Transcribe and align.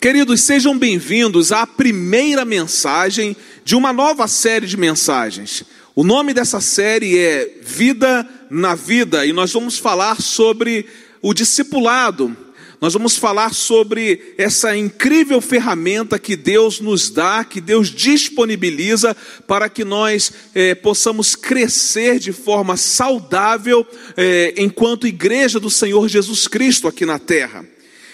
Queridos, 0.00 0.42
sejam 0.42 0.78
bem-vindos 0.78 1.52
à 1.52 1.66
primeira 1.66 2.44
mensagem 2.44 3.34
de 3.64 3.74
uma 3.74 3.94
nova 3.94 4.28
série 4.28 4.66
de 4.66 4.76
mensagens. 4.76 5.64
O 5.94 6.04
nome 6.04 6.34
dessa 6.34 6.60
série 6.60 7.18
é 7.18 7.60
Vida 7.62 8.28
na 8.50 8.74
Vida 8.74 9.24
e 9.24 9.32
nós 9.32 9.52
vamos 9.54 9.78
falar 9.78 10.20
sobre 10.20 10.84
o 11.22 11.32
discipulado. 11.32 12.36
Nós 12.78 12.92
vamos 12.92 13.16
falar 13.16 13.54
sobre 13.54 14.34
essa 14.36 14.76
incrível 14.76 15.40
ferramenta 15.40 16.18
que 16.18 16.36
Deus 16.36 16.78
nos 16.78 17.08
dá, 17.08 17.42
que 17.42 17.58
Deus 17.58 17.88
disponibiliza 17.88 19.16
para 19.46 19.70
que 19.70 19.82
nós 19.82 20.30
eh, 20.54 20.74
possamos 20.74 21.34
crescer 21.34 22.18
de 22.18 22.32
forma 22.32 22.76
saudável 22.76 23.86
eh, 24.14 24.52
enquanto 24.58 25.06
igreja 25.06 25.58
do 25.58 25.70
Senhor 25.70 26.06
Jesus 26.06 26.46
Cristo 26.46 26.86
aqui 26.86 27.06
na 27.06 27.18
terra. 27.18 27.64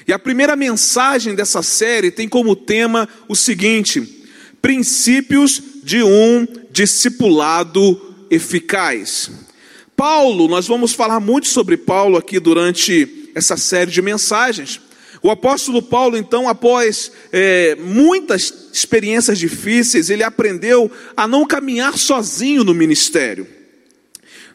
E 0.06 0.12
a 0.12 0.18
primeira 0.18 0.56
mensagem 0.56 1.34
dessa 1.34 1.62
série 1.62 2.10
tem 2.10 2.28
como 2.28 2.56
tema 2.56 3.08
o 3.28 3.36
seguinte: 3.36 4.26
princípios 4.60 5.62
de 5.82 6.02
um 6.02 6.46
discipulado 6.70 8.26
eficaz. 8.30 9.30
Paulo, 9.96 10.48
nós 10.48 10.66
vamos 10.66 10.92
falar 10.92 11.20
muito 11.20 11.48
sobre 11.48 11.76
Paulo 11.76 12.16
aqui 12.16 12.40
durante 12.40 13.30
essa 13.34 13.56
série 13.56 13.90
de 13.90 14.00
mensagens. 14.02 14.80
O 15.22 15.30
apóstolo 15.30 15.80
Paulo, 15.80 16.16
então, 16.16 16.48
após 16.48 17.12
é, 17.32 17.76
muitas 17.76 18.70
experiências 18.72 19.38
difíceis, 19.38 20.10
ele 20.10 20.24
aprendeu 20.24 20.90
a 21.16 21.28
não 21.28 21.46
caminhar 21.46 21.96
sozinho 21.96 22.64
no 22.64 22.74
ministério. 22.74 23.46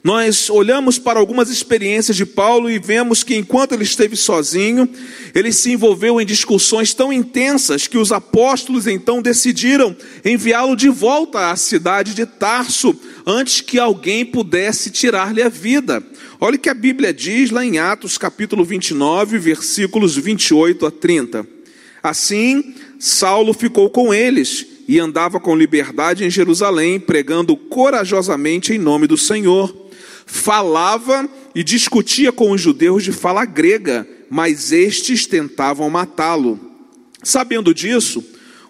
Nós 0.07 0.49
olhamos 0.49 0.97
para 0.97 1.19
algumas 1.19 1.49
experiências 1.49 2.15
de 2.15 2.25
Paulo 2.25 2.69
e 2.69 2.79
vemos 2.79 3.25
que 3.25 3.35
enquanto 3.35 3.73
ele 3.73 3.83
esteve 3.83 4.15
sozinho, 4.15 4.87
ele 5.35 5.51
se 5.51 5.73
envolveu 5.73 6.21
em 6.21 6.25
discussões 6.25 6.93
tão 6.93 7.11
intensas 7.11 7.87
que 7.87 7.97
os 7.97 8.13
apóstolos 8.13 8.87
então 8.87 9.21
decidiram 9.21 9.93
enviá-lo 10.23 10.77
de 10.77 10.87
volta 10.87 11.51
à 11.51 11.57
cidade 11.57 12.13
de 12.13 12.25
Tarso, 12.25 12.95
antes 13.25 13.59
que 13.59 13.77
alguém 13.77 14.23
pudesse 14.23 14.91
tirar-lhe 14.91 15.41
a 15.41 15.49
vida. 15.49 16.01
Olha 16.39 16.55
o 16.55 16.59
que 16.59 16.69
a 16.69 16.73
Bíblia 16.73 17.13
diz 17.13 17.51
lá 17.51 17.65
em 17.65 17.77
Atos 17.77 18.17
capítulo 18.17 18.63
29, 18.63 19.37
versículos 19.37 20.15
28 20.15 20.85
a 20.85 20.91
30. 20.91 21.45
Assim, 22.01 22.75
Saulo 22.97 23.53
ficou 23.53 23.89
com 23.89 24.13
eles 24.13 24.65
e 24.87 25.01
andava 25.01 25.37
com 25.37 25.53
liberdade 25.53 26.23
em 26.23 26.29
Jerusalém, 26.29 26.97
pregando 26.97 27.57
corajosamente 27.57 28.71
em 28.71 28.77
nome 28.77 29.05
do 29.05 29.17
Senhor 29.17 29.86
falava 30.27 31.27
e 31.55 31.63
discutia 31.63 32.31
com 32.31 32.51
os 32.51 32.61
judeus 32.61 33.03
de 33.03 33.11
fala 33.11 33.45
grega, 33.45 34.07
mas 34.29 34.71
estes 34.71 35.25
tentavam 35.25 35.89
matá-lo. 35.89 36.59
Sabendo 37.23 37.73
disso, 37.73 38.23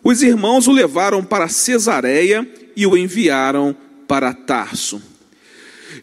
os 0.04 0.22
irmãos 0.22 0.68
o 0.68 0.72
levaram 0.72 1.24
para 1.24 1.50
Cesareia 1.50 2.48
e 2.76 2.86
o 2.86 2.96
enviaram 2.96 3.76
para 4.08 4.34
Tarso. 4.34 5.02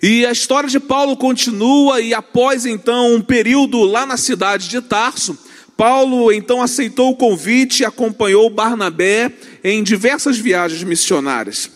E 0.03 0.27
a 0.27 0.33
história 0.33 0.69
de 0.69 0.81
Paulo 0.81 1.17
continua, 1.17 2.01
e 2.01 2.13
após 2.13 2.67
então 2.67 3.15
um 3.15 3.21
período 3.21 3.83
lá 3.85 4.05
na 4.05 4.17
cidade 4.17 4.69
de 4.69 4.83
Tarso, 4.83 5.39
Paulo 5.77 6.33
então 6.33 6.61
aceitou 6.61 7.11
o 7.11 7.17
convite 7.17 7.81
e 7.81 7.87
acompanhou 7.87 8.51
Barnabé 8.51 9.33
em 9.63 9.83
diversas 9.83 10.37
viagens 10.37 10.83
missionárias. 10.83 11.71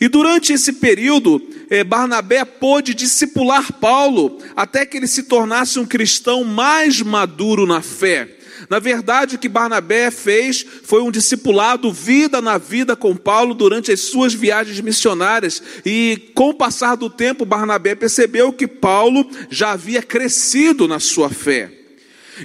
E 0.00 0.08
durante 0.08 0.52
esse 0.52 0.74
período, 0.74 1.40
eh, 1.70 1.84
Barnabé 1.84 2.44
pôde 2.44 2.94
discipular 2.94 3.72
Paulo 3.74 4.38
até 4.56 4.84
que 4.84 4.96
ele 4.96 5.06
se 5.06 5.24
tornasse 5.24 5.78
um 5.78 5.86
cristão 5.86 6.44
mais 6.44 7.00
maduro 7.00 7.66
na 7.66 7.80
fé. 7.82 8.28
Na 8.68 8.78
verdade, 8.78 9.36
o 9.36 9.38
que 9.38 9.48
Barnabé 9.48 10.10
fez 10.10 10.64
foi 10.82 11.02
um 11.02 11.10
discipulado 11.10 11.92
vida 11.92 12.40
na 12.40 12.56
vida 12.56 12.96
com 12.96 13.14
Paulo 13.16 13.54
durante 13.54 13.92
as 13.92 14.00
suas 14.00 14.32
viagens 14.32 14.80
missionárias. 14.80 15.62
E 15.84 16.30
com 16.34 16.50
o 16.50 16.54
passar 16.54 16.96
do 16.96 17.10
tempo, 17.10 17.44
Barnabé 17.44 17.94
percebeu 17.94 18.52
que 18.52 18.66
Paulo 18.66 19.28
já 19.50 19.72
havia 19.72 20.02
crescido 20.02 20.88
na 20.88 20.98
sua 20.98 21.28
fé. 21.28 21.70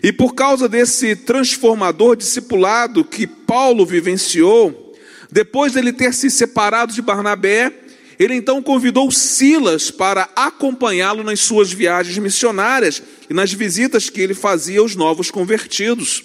E 0.03 0.11
por 0.11 0.35
causa 0.35 0.69
desse 0.69 1.15
transformador 1.15 2.15
discipulado 2.15 3.03
que 3.03 3.25
Paulo 3.25 3.85
vivenciou, 3.85 4.88
depois 5.31 5.73
dele 5.73 5.93
ter 5.93 6.13
se 6.13 6.29
separado 6.29 6.93
de 6.93 7.01
Barnabé, 7.01 7.71
ele 8.17 8.33
então 8.35 8.61
convidou 8.61 9.09
Silas 9.11 9.89
para 9.89 10.29
acompanhá-lo 10.35 11.23
nas 11.23 11.39
suas 11.39 11.71
viagens 11.71 12.17
missionárias 12.17 13.01
e 13.29 13.33
nas 13.33 13.53
visitas 13.53 14.09
que 14.09 14.19
ele 14.19 14.33
fazia 14.33 14.79
aos 14.79 14.95
novos 14.95 15.31
convertidos. 15.31 16.23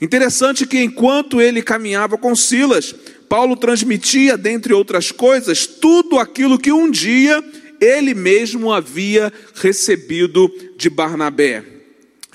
Interessante 0.00 0.66
que 0.66 0.80
enquanto 0.80 1.40
ele 1.40 1.62
caminhava 1.62 2.16
com 2.16 2.34
Silas, 2.34 2.94
Paulo 3.28 3.56
transmitia, 3.56 4.36
dentre 4.36 4.72
outras 4.72 5.10
coisas, 5.10 5.66
tudo 5.66 6.18
aquilo 6.18 6.58
que 6.58 6.72
um 6.72 6.90
dia 6.90 7.42
ele 7.80 8.14
mesmo 8.14 8.72
havia 8.72 9.32
recebido 9.54 10.50
de 10.76 10.88
Barnabé. 10.88 11.64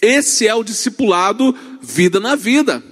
Esse 0.01 0.47
é 0.47 0.53
o 0.53 0.63
discipulado 0.63 1.55
vida 1.81 2.19
na 2.19 2.35
vida. 2.35 2.83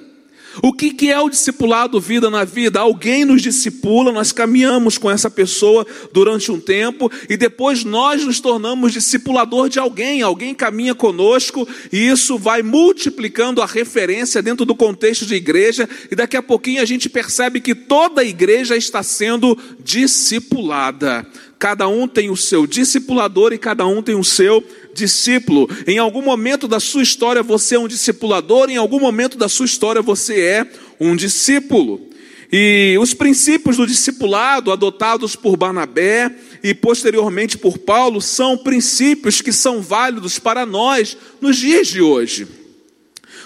O 0.61 0.73
que, 0.73 0.91
que 0.91 1.11
é 1.11 1.19
o 1.19 1.29
discipulado 1.29 1.99
vida 1.99 2.29
na 2.29 2.43
vida? 2.43 2.79
Alguém 2.79 3.25
nos 3.25 3.41
discipula, 3.41 4.11
nós 4.11 4.31
caminhamos 4.31 4.97
com 4.97 5.09
essa 5.09 5.29
pessoa 5.29 5.85
durante 6.11 6.51
um 6.51 6.59
tempo 6.59 7.11
e 7.29 7.37
depois 7.37 7.83
nós 7.83 8.23
nos 8.23 8.39
tornamos 8.39 8.93
discipulador 8.93 9.69
de 9.69 9.79
alguém, 9.79 10.21
alguém 10.21 10.53
caminha 10.53 10.95
conosco 10.95 11.67
e 11.91 12.07
isso 12.07 12.37
vai 12.37 12.63
multiplicando 12.63 13.61
a 13.61 13.65
referência 13.65 14.41
dentro 14.41 14.65
do 14.65 14.75
contexto 14.75 15.25
de 15.25 15.35
igreja 15.35 15.87
e 16.09 16.15
daqui 16.15 16.35
a 16.35 16.43
pouquinho 16.43 16.81
a 16.81 16.85
gente 16.85 17.09
percebe 17.09 17.61
que 17.61 17.75
toda 17.75 18.21
a 18.21 18.25
igreja 18.25 18.75
está 18.75 19.03
sendo 19.03 19.57
discipulada. 19.79 21.25
Cada 21.59 21.87
um 21.87 22.07
tem 22.07 22.29
o 22.29 22.37
seu 22.37 22.67
discipulador 22.67 23.51
e 23.51 23.57
cada 23.57 23.85
um 23.85 24.01
tem 24.01 24.15
o 24.15 24.23
seu 24.23 24.63
discípulo. 24.97 25.69
Em 25.85 25.97
algum 25.97 26.21
momento 26.21 26.67
da 26.67 26.79
sua 26.79 27.03
história 27.03 27.41
você 27.41 27.75
é 27.75 27.79
um 27.79 27.87
discipulador, 27.87 28.69
em 28.69 28.77
algum 28.77 28.99
momento 28.99 29.37
da 29.37 29.47
sua 29.47 29.65
história 29.65 30.01
você 30.01 30.39
é 30.41 30.67
um 30.99 31.15
discípulo. 31.15 32.07
E 32.51 32.97
os 32.99 33.13
princípios 33.13 33.77
do 33.77 33.85
discipulado 33.85 34.71
adotados 34.71 35.35
por 35.35 35.57
Barnabé 35.57 36.33
e 36.63 36.73
posteriormente 36.73 37.57
por 37.57 37.77
Paulo 37.77 38.21
são 38.21 38.57
princípios 38.57 39.41
que 39.41 39.51
são 39.51 39.81
válidos 39.81 40.39
para 40.39 40.65
nós 40.65 41.17
nos 41.41 41.57
dias 41.57 41.87
de 41.87 42.01
hoje. 42.01 42.47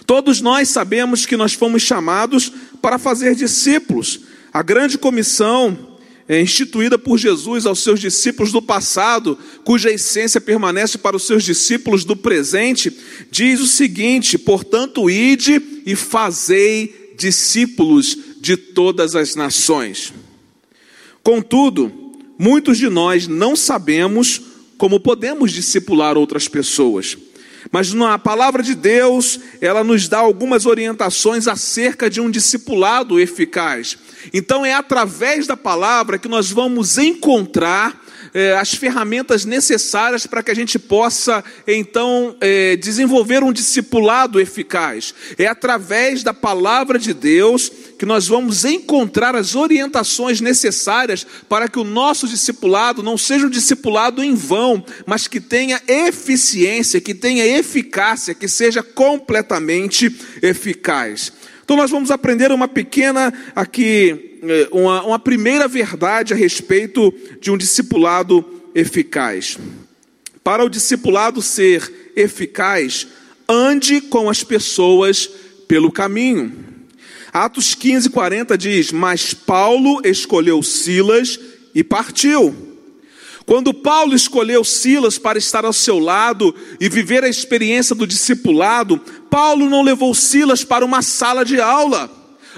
Todos 0.06 0.42
nós 0.42 0.70
sabemos 0.70 1.26
que 1.26 1.38
nós 1.38 1.54
fomos 1.54 1.82
chamados 1.82 2.52
para 2.82 3.00
fazer 3.00 3.36
discípulos. 3.36 4.22
A 4.54 4.62
grande 4.62 4.98
comissão 4.98 5.91
instituída 6.40 6.98
por 6.98 7.18
Jesus 7.18 7.66
aos 7.66 7.80
seus 7.82 8.00
discípulos 8.00 8.52
do 8.52 8.62
passado, 8.62 9.38
cuja 9.66 9.92
essência 9.92 10.40
permanece 10.40 10.98
para 10.98 11.18
os 11.18 11.24
seus 11.24 11.44
discípulos 11.44 12.06
do 12.06 12.16
presente, 12.16 12.96
diz 13.30 13.60
o 13.60 13.68
seguinte: 13.68 14.38
portanto, 14.38 15.10
ide 15.10 15.62
e 15.86 15.96
fazei 15.96 17.14
discípulos 17.18 18.18
de 18.40 18.56
todas 18.56 19.16
as 19.16 19.36
nações. 19.36 20.14
Contudo, 21.22 21.92
muitos 22.38 22.78
de 22.78 22.90
nós 22.90 23.28
não 23.28 23.56
sabemos 23.56 24.42
como 24.78 25.00
podemos 25.00 25.52
discipular 25.52 26.18
outras 26.18 26.48
pessoas. 26.48 27.18
Mas 27.72 27.94
na 27.94 28.18
palavra 28.18 28.64
de 28.64 28.74
Deus, 28.74 29.40
ela 29.60 29.84
nos 29.84 30.08
dá 30.08 30.18
algumas 30.18 30.66
orientações 30.66 31.48
acerca 31.48 32.10
de 32.10 32.20
um 32.20 32.32
discipulado 32.32 33.20
eficaz. 33.20 33.98
Então 34.34 34.66
é 34.66 34.74
através 34.74 35.48
da 35.48 35.58
palavra 35.58 36.18
que 36.18 36.28
nós 36.28 36.52
vamos 36.52 36.98
encontrar 36.98 38.02
é, 38.34 38.56
as 38.58 38.74
ferramentas 38.74 39.46
necessárias 39.46 40.26
para 40.26 40.44
que 40.44 40.52
a 40.52 40.54
gente 40.54 40.78
possa, 40.80 41.44
então, 41.68 42.36
é, 42.40 42.76
desenvolver 42.76 43.44
um 43.44 43.52
discipulado 43.52 44.40
eficaz. 44.40 45.14
É 45.38 45.48
através 45.48 46.24
da 46.24 46.34
palavra 46.34 46.98
de 46.98 47.14
Deus 47.14 47.72
que 47.98 48.06
nós 48.06 48.28
vamos 48.28 48.66
encontrar 48.66 49.36
as 49.36 49.56
orientações 49.56 50.42
necessárias 50.42 51.26
para 51.48 51.68
que 51.68 51.80
o 51.80 51.84
nosso 51.84 52.28
discipulado 52.28 53.04
não 53.04 53.18
seja 53.18 53.46
um 53.46 53.50
discipulado 53.50 54.24
em 54.24 54.34
vão, 54.34 54.84
mas 55.06 55.28
que 55.28 55.40
tenha 55.40 55.82
eficiência, 55.88 57.02
que 57.02 57.14
tenha 57.14 57.46
eficácia, 57.46 58.34
que 58.34 58.48
seja 58.48 58.82
completamente 58.82 60.16
eficaz. 60.42 61.32
Então 61.72 61.80
nós 61.80 61.90
vamos 61.90 62.12
aprender 62.12 62.52
uma 62.52 62.68
pequena 62.68 63.34
aqui, 63.56 64.38
eh, 64.44 64.68
uma, 64.74 65.06
uma 65.06 65.18
primeira 65.18 65.70
verdade 65.70 66.34
a 66.34 66.36
respeito 66.36 67.14
de 67.40 67.50
um 67.50 67.56
discipulado 67.56 68.44
eficaz. 68.76 69.58
Para 70.44 70.66
o 70.66 70.70
discipulado 70.70 71.42
ser 71.42 72.12
eficaz, 72.14 73.08
ande 73.48 74.02
com 74.02 74.30
as 74.30 74.44
pessoas 74.44 75.30
pelo 75.66 75.90
caminho. 75.90 76.52
Atos 77.32 77.74
15, 77.74 78.10
40 78.10 78.58
diz: 78.58 78.92
Mas 78.92 79.34
Paulo 79.34 80.02
escolheu 80.04 80.62
Silas 80.62 81.40
e 81.74 81.86
partiu. 81.86 82.71
Quando 83.46 83.74
Paulo 83.74 84.16
escolheu 84.16 84.64
Silas 84.64 85.18
para 85.18 85.38
estar 85.38 85.66
ao 85.66 85.74
seu 85.74 86.00
lado 86.00 86.54
e 86.80 86.88
viver 86.88 87.24
a 87.24 87.30
experiência 87.30 87.96
do 87.96 88.08
discipulado, 88.08 89.00
Paulo 89.30 89.70
não 89.70 89.82
levou 89.82 90.14
Silas 90.14 90.64
para 90.64 90.86
uma 90.86 91.02
sala 91.02 91.44
de 91.44 91.60
aula. 91.60 92.10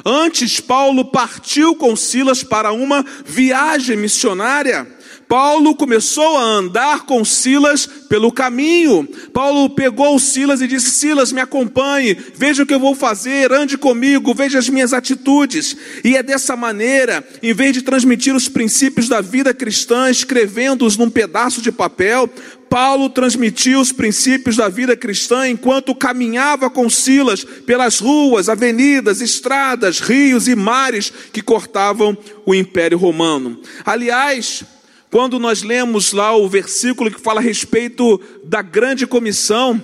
Antes, 0.05 0.59
Paulo 0.59 1.05
partiu 1.05 1.75
com 1.75 1.95
Silas 1.95 2.43
para 2.43 2.71
uma 2.71 3.05
viagem 3.25 3.95
missionária. 3.95 4.87
Paulo 5.33 5.73
começou 5.73 6.37
a 6.37 6.43
andar 6.43 7.07
com 7.07 7.25
Silas 7.25 7.87
pelo 7.87 8.31
caminho. 8.31 9.09
Paulo 9.33 9.67
pegou 9.71 10.19
Silas 10.19 10.61
e 10.61 10.67
disse: 10.67 10.91
Silas, 10.91 11.31
me 11.31 11.41
acompanhe, 11.41 12.15
veja 12.35 12.61
o 12.61 12.65
que 12.67 12.73
eu 12.75 12.79
vou 12.79 12.93
fazer, 12.93 13.51
ande 13.51 13.75
comigo, 13.75 14.31
veja 14.35 14.59
as 14.59 14.69
minhas 14.69 14.93
atitudes. 14.93 15.75
E 16.03 16.15
é 16.15 16.21
dessa 16.21 16.55
maneira, 16.55 17.27
em 17.41 17.51
vez 17.51 17.73
de 17.73 17.81
transmitir 17.81 18.35
os 18.35 18.47
princípios 18.47 19.09
da 19.09 19.21
vida 19.21 19.55
cristã, 19.55 20.07
escrevendo-os 20.07 20.97
num 20.97 21.09
pedaço 21.09 21.63
de 21.63 21.71
papel, 21.71 22.29
Paulo 22.69 23.09
transmitiu 23.09 23.79
os 23.79 23.91
princípios 23.91 24.57
da 24.57 24.69
vida 24.69 24.95
cristã 24.95 25.49
enquanto 25.49 25.95
caminhava 25.95 26.69
com 26.69 26.87
Silas 26.87 27.43
pelas 27.43 27.97
ruas, 27.97 28.49
avenidas, 28.49 29.19
estradas, 29.19 29.99
rios 29.99 30.47
e 30.47 30.55
mares 30.55 31.11
que 31.33 31.41
cortavam 31.41 32.15
o 32.45 32.53
Império 32.53 32.99
Romano. 32.99 33.59
Aliás, 33.83 34.63
quando 35.13 35.37
nós 35.37 35.61
lemos 35.61 36.11
lá 36.11 36.35
o 36.35 36.49
versículo 36.49 37.11
que 37.11 37.21
fala 37.21 37.39
a 37.39 37.43
respeito 37.43 38.19
da 38.43 38.63
grande 38.63 39.05
comissão, 39.05 39.79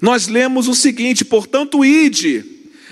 nós 0.00 0.28
lemos 0.28 0.66
o 0.66 0.74
seguinte: 0.74 1.26
portanto, 1.26 1.84
ide, 1.84 2.42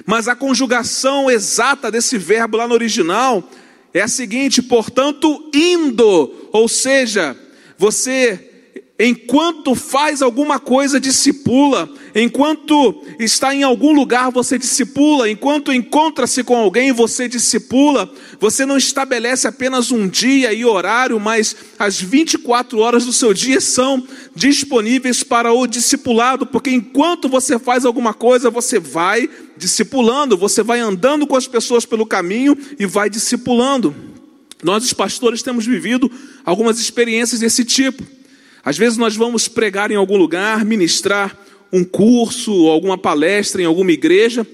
mas 0.04 0.28
a 0.28 0.36
conjugação 0.36 1.30
exata 1.30 1.90
desse 1.90 2.18
verbo 2.18 2.58
lá 2.58 2.68
no 2.68 2.74
original 2.74 3.48
é 3.94 4.02
a 4.02 4.08
seguinte: 4.08 4.60
portanto, 4.60 5.50
indo, 5.54 6.50
ou 6.52 6.68
seja, 6.68 7.34
você 7.78 8.55
Enquanto 8.98 9.74
faz 9.74 10.22
alguma 10.22 10.58
coisa, 10.58 10.98
discipula. 10.98 11.86
Enquanto 12.14 13.02
está 13.18 13.54
em 13.54 13.62
algum 13.62 13.92
lugar, 13.92 14.30
você 14.30 14.58
discipula. 14.58 15.28
Enquanto 15.28 15.70
encontra-se 15.70 16.42
com 16.42 16.56
alguém, 16.56 16.92
você 16.92 17.28
discipula. 17.28 18.10
Você 18.40 18.64
não 18.64 18.78
estabelece 18.78 19.46
apenas 19.46 19.90
um 19.90 20.08
dia 20.08 20.50
e 20.54 20.64
horário, 20.64 21.20
mas 21.20 21.54
as 21.78 22.00
24 22.00 22.78
horas 22.78 23.04
do 23.04 23.12
seu 23.12 23.34
dia 23.34 23.60
são 23.60 24.02
disponíveis 24.34 25.22
para 25.22 25.52
o 25.52 25.66
discipulado, 25.66 26.46
porque 26.46 26.70
enquanto 26.70 27.28
você 27.28 27.58
faz 27.58 27.84
alguma 27.84 28.14
coisa, 28.14 28.48
você 28.48 28.78
vai 28.78 29.28
discipulando, 29.58 30.38
você 30.38 30.62
vai 30.62 30.80
andando 30.80 31.26
com 31.26 31.36
as 31.36 31.46
pessoas 31.46 31.84
pelo 31.84 32.06
caminho 32.06 32.56
e 32.78 32.86
vai 32.86 33.10
discipulando. 33.10 33.94
Nós, 34.62 34.84
os 34.84 34.94
pastores, 34.94 35.42
temos 35.42 35.66
vivido 35.66 36.10
algumas 36.46 36.80
experiências 36.80 37.40
desse 37.40 37.62
tipo. 37.62 38.15
Às 38.66 38.76
vezes 38.76 38.98
nós 38.98 39.14
vamos 39.14 39.46
pregar 39.46 39.92
em 39.92 39.94
algum 39.94 40.16
lugar, 40.16 40.64
ministrar 40.64 41.38
um 41.72 41.84
curso, 41.84 42.66
alguma 42.66 42.98
palestra 42.98 43.62
em 43.62 43.64
alguma 43.64 43.92
igreja, 43.92 44.44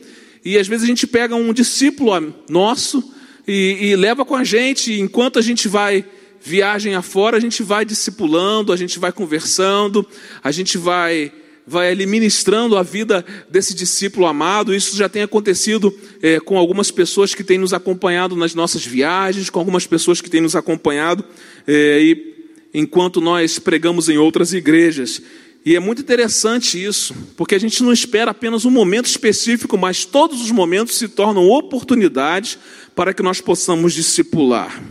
e 0.44 0.58
às 0.58 0.68
vezes 0.68 0.84
a 0.84 0.86
gente 0.86 1.06
pega 1.06 1.34
um 1.34 1.50
discípulo 1.50 2.34
nosso 2.46 3.02
e, 3.48 3.78
e 3.80 3.96
leva 3.96 4.22
com 4.22 4.36
a 4.36 4.44
gente, 4.44 5.00
enquanto 5.00 5.38
a 5.38 5.42
gente 5.42 5.66
vai 5.66 6.04
viagem 6.42 6.94
afora, 6.94 7.38
a 7.38 7.40
gente 7.40 7.62
vai 7.62 7.86
discipulando, 7.86 8.70
a 8.70 8.76
gente 8.76 8.98
vai 8.98 9.12
conversando, 9.12 10.06
a 10.44 10.52
gente 10.52 10.76
vai 10.76 11.32
vai 11.66 11.90
ali 11.90 12.04
ministrando 12.04 12.76
a 12.76 12.82
vida 12.82 13.24
desse 13.48 13.72
discípulo 13.72 14.26
amado. 14.26 14.74
Isso 14.74 14.94
já 14.94 15.08
tem 15.08 15.22
acontecido 15.22 15.96
é, 16.20 16.38
com 16.38 16.58
algumas 16.58 16.90
pessoas 16.90 17.34
que 17.34 17.44
têm 17.44 17.56
nos 17.56 17.72
acompanhado 17.72 18.36
nas 18.36 18.54
nossas 18.54 18.84
viagens, 18.84 19.48
com 19.48 19.58
algumas 19.58 19.86
pessoas 19.86 20.20
que 20.20 20.28
têm 20.28 20.42
nos 20.42 20.54
acompanhado 20.54 21.24
é, 21.66 22.00
e 22.02 22.32
enquanto 22.72 23.20
nós 23.20 23.58
pregamos 23.58 24.08
em 24.08 24.18
outras 24.18 24.52
igrejas. 24.52 25.22
E 25.64 25.76
é 25.76 25.80
muito 25.80 26.02
interessante 26.02 26.82
isso, 26.82 27.14
porque 27.36 27.54
a 27.54 27.58
gente 27.58 27.82
não 27.82 27.92
espera 27.92 28.32
apenas 28.32 28.64
um 28.64 28.70
momento 28.70 29.06
específico, 29.06 29.78
mas 29.78 30.04
todos 30.04 30.40
os 30.40 30.50
momentos 30.50 30.96
se 30.96 31.08
tornam 31.08 31.48
oportunidades 31.48 32.58
para 32.96 33.14
que 33.14 33.22
nós 33.22 33.40
possamos 33.40 33.92
discipular. 33.92 34.82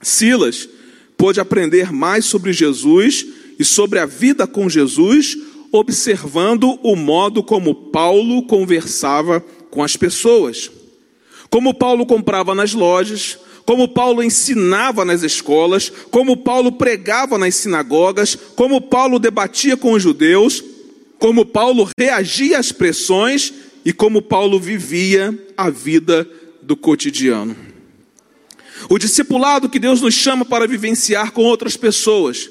Silas 0.00 0.68
pôde 1.18 1.38
aprender 1.38 1.92
mais 1.92 2.24
sobre 2.24 2.50
Jesus 2.50 3.26
e 3.58 3.64
sobre 3.64 3.98
a 3.98 4.06
vida 4.06 4.46
com 4.46 4.70
Jesus, 4.70 5.36
observando 5.70 6.78
o 6.82 6.96
modo 6.96 7.42
como 7.42 7.74
Paulo 7.74 8.46
conversava 8.46 9.44
com 9.70 9.84
as 9.84 9.96
pessoas. 9.96 10.70
Como 11.50 11.74
Paulo 11.74 12.06
comprava 12.06 12.54
nas 12.54 12.72
lojas, 12.72 13.38
como 13.70 13.86
Paulo 13.86 14.20
ensinava 14.20 15.04
nas 15.04 15.22
escolas, 15.22 15.92
como 16.10 16.38
Paulo 16.38 16.72
pregava 16.72 17.38
nas 17.38 17.54
sinagogas, 17.54 18.36
como 18.56 18.80
Paulo 18.80 19.16
debatia 19.16 19.76
com 19.76 19.92
os 19.92 20.02
judeus, 20.02 20.60
como 21.20 21.46
Paulo 21.46 21.88
reagia 21.96 22.58
às 22.58 22.72
pressões 22.72 23.52
e 23.84 23.92
como 23.92 24.22
Paulo 24.22 24.58
vivia 24.58 25.38
a 25.56 25.70
vida 25.70 26.28
do 26.60 26.76
cotidiano. 26.76 27.54
O 28.88 28.98
discipulado 28.98 29.68
que 29.68 29.78
Deus 29.78 30.00
nos 30.00 30.14
chama 30.14 30.44
para 30.44 30.66
vivenciar 30.66 31.30
com 31.30 31.44
outras 31.44 31.76
pessoas 31.76 32.50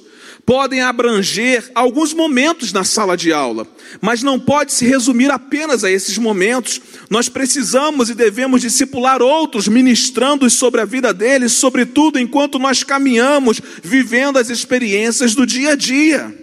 podem 0.50 0.82
abranger 0.82 1.70
alguns 1.76 2.12
momentos 2.12 2.74
na 2.74 2.84
sala 2.84 3.16
de 3.16 3.32
aula, 3.32 3.68
mas 4.02 4.24
não 4.24 4.40
pode 4.40 4.74
se 4.74 4.84
resumir 4.84 5.30
apenas 5.30 5.84
a 5.84 5.92
esses 5.92 6.18
momentos. 6.18 6.82
Nós 7.08 7.30
precisamos 7.30 8.10
e 8.10 8.16
devemos 8.16 8.62
discipular 8.62 9.22
outros, 9.22 9.68
ministrando 9.68 10.50
sobre 10.50 10.82
a 10.82 10.86
vida 10.86 11.14
deles, 11.14 11.52
sobretudo 11.52 12.18
enquanto 12.18 12.58
nós 12.58 12.84
caminhamos, 12.84 13.62
vivendo 13.84 14.40
as 14.40 14.50
experiências 14.50 15.36
do 15.36 15.46
dia 15.46 15.74
a 15.74 15.76
dia. 15.76 16.36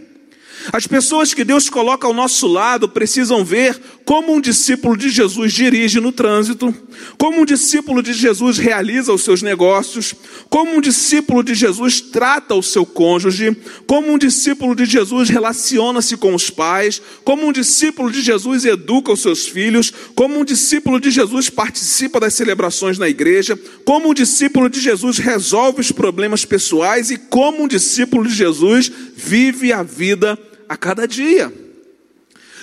As 0.72 0.86
pessoas 0.86 1.34
que 1.34 1.42
Deus 1.42 1.68
coloca 1.68 2.06
ao 2.06 2.14
nosso 2.14 2.46
lado 2.46 2.88
precisam 2.88 3.44
ver 3.44 3.76
como 4.06 4.32
um 4.32 4.40
discípulo 4.40 4.96
de 4.96 5.10
Jesus 5.10 5.52
dirige 5.52 5.98
no 5.98 6.12
trânsito, 6.12 6.72
como 7.18 7.40
um 7.40 7.44
discípulo 7.44 8.00
de 8.00 8.12
Jesus 8.12 8.56
realiza 8.56 9.12
os 9.12 9.24
seus 9.24 9.42
negócios, 9.42 10.14
como 10.48 10.76
um 10.76 10.80
discípulo 10.80 11.42
de 11.42 11.56
Jesus 11.56 12.00
trata 12.00 12.54
o 12.54 12.62
seu 12.62 12.86
cônjuge, 12.86 13.56
como 13.84 14.12
um 14.12 14.16
discípulo 14.16 14.76
de 14.76 14.84
Jesus 14.84 15.28
relaciona-se 15.28 16.16
com 16.16 16.36
os 16.36 16.48
pais, 16.48 17.02
como 17.24 17.48
um 17.48 17.52
discípulo 17.52 18.12
de 18.12 18.22
Jesus 18.22 18.64
educa 18.64 19.10
os 19.10 19.20
seus 19.20 19.48
filhos, 19.48 19.92
como 20.14 20.38
um 20.38 20.44
discípulo 20.44 21.00
de 21.00 21.10
Jesus 21.10 21.50
participa 21.50 22.20
das 22.20 22.34
celebrações 22.34 22.98
na 22.98 23.08
igreja, 23.08 23.58
como 23.84 24.10
um 24.10 24.14
discípulo 24.14 24.70
de 24.70 24.78
Jesus 24.78 25.18
resolve 25.18 25.80
os 25.80 25.90
problemas 25.90 26.44
pessoais 26.44 27.10
e 27.10 27.16
como 27.16 27.64
um 27.64 27.68
discípulo 27.68 28.28
de 28.28 28.34
Jesus 28.36 28.88
vive 29.16 29.72
a 29.72 29.82
vida 29.82 30.38
a 30.68 30.76
cada 30.76 31.08
dia. 31.08 31.65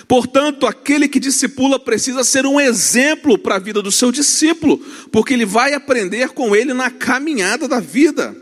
Portanto, 0.06 0.66
aquele 0.66 1.08
que 1.08 1.18
discipula 1.18 1.78
precisa 1.78 2.22
ser 2.24 2.46
um 2.46 2.60
exemplo 2.60 3.38
para 3.38 3.56
a 3.56 3.58
vida 3.58 3.80
do 3.80 3.90
seu 3.90 4.12
discípulo, 4.12 4.78
porque 5.10 5.32
ele 5.32 5.46
vai 5.46 5.72
aprender 5.72 6.30
com 6.30 6.54
ele 6.54 6.74
na 6.74 6.90
caminhada 6.90 7.66
da 7.66 7.80
vida. 7.80 8.36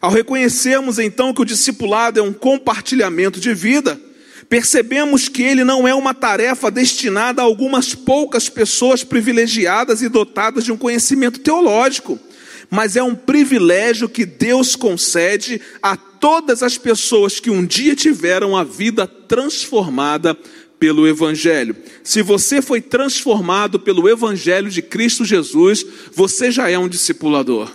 Ao 0.00 0.10
reconhecermos 0.10 0.98
então 0.98 1.34
que 1.34 1.42
o 1.42 1.44
discipulado 1.44 2.18
é 2.18 2.22
um 2.22 2.32
compartilhamento 2.32 3.38
de 3.38 3.52
vida, 3.52 4.00
percebemos 4.48 5.28
que 5.28 5.42
ele 5.42 5.62
não 5.62 5.86
é 5.86 5.94
uma 5.94 6.14
tarefa 6.14 6.70
destinada 6.70 7.42
a 7.42 7.44
algumas 7.44 7.94
poucas 7.94 8.48
pessoas 8.48 9.04
privilegiadas 9.04 10.00
e 10.00 10.08
dotadas 10.08 10.64
de 10.64 10.72
um 10.72 10.76
conhecimento 10.78 11.40
teológico 11.40 12.18
mas 12.70 12.94
é 12.94 13.02
um 13.02 13.16
privilégio 13.16 14.08
que 14.08 14.24
Deus 14.24 14.76
concede 14.76 15.60
a 15.82 15.96
todas 15.96 16.62
as 16.62 16.78
pessoas 16.78 17.40
que 17.40 17.50
um 17.50 17.66
dia 17.66 17.96
tiveram 17.96 18.56
a 18.56 18.62
vida 18.62 19.06
transformada 19.06 20.38
pelo 20.80 21.06
Evangelho. 21.06 21.76
Se 22.02 22.22
você 22.22 22.62
foi 22.62 22.80
transformado 22.80 23.78
pelo 23.78 24.08
Evangelho 24.08 24.70
de 24.70 24.80
Cristo 24.80 25.26
Jesus, 25.26 25.84
você 26.12 26.50
já 26.50 26.70
é 26.70 26.78
um 26.78 26.88
discipulador. 26.88 27.70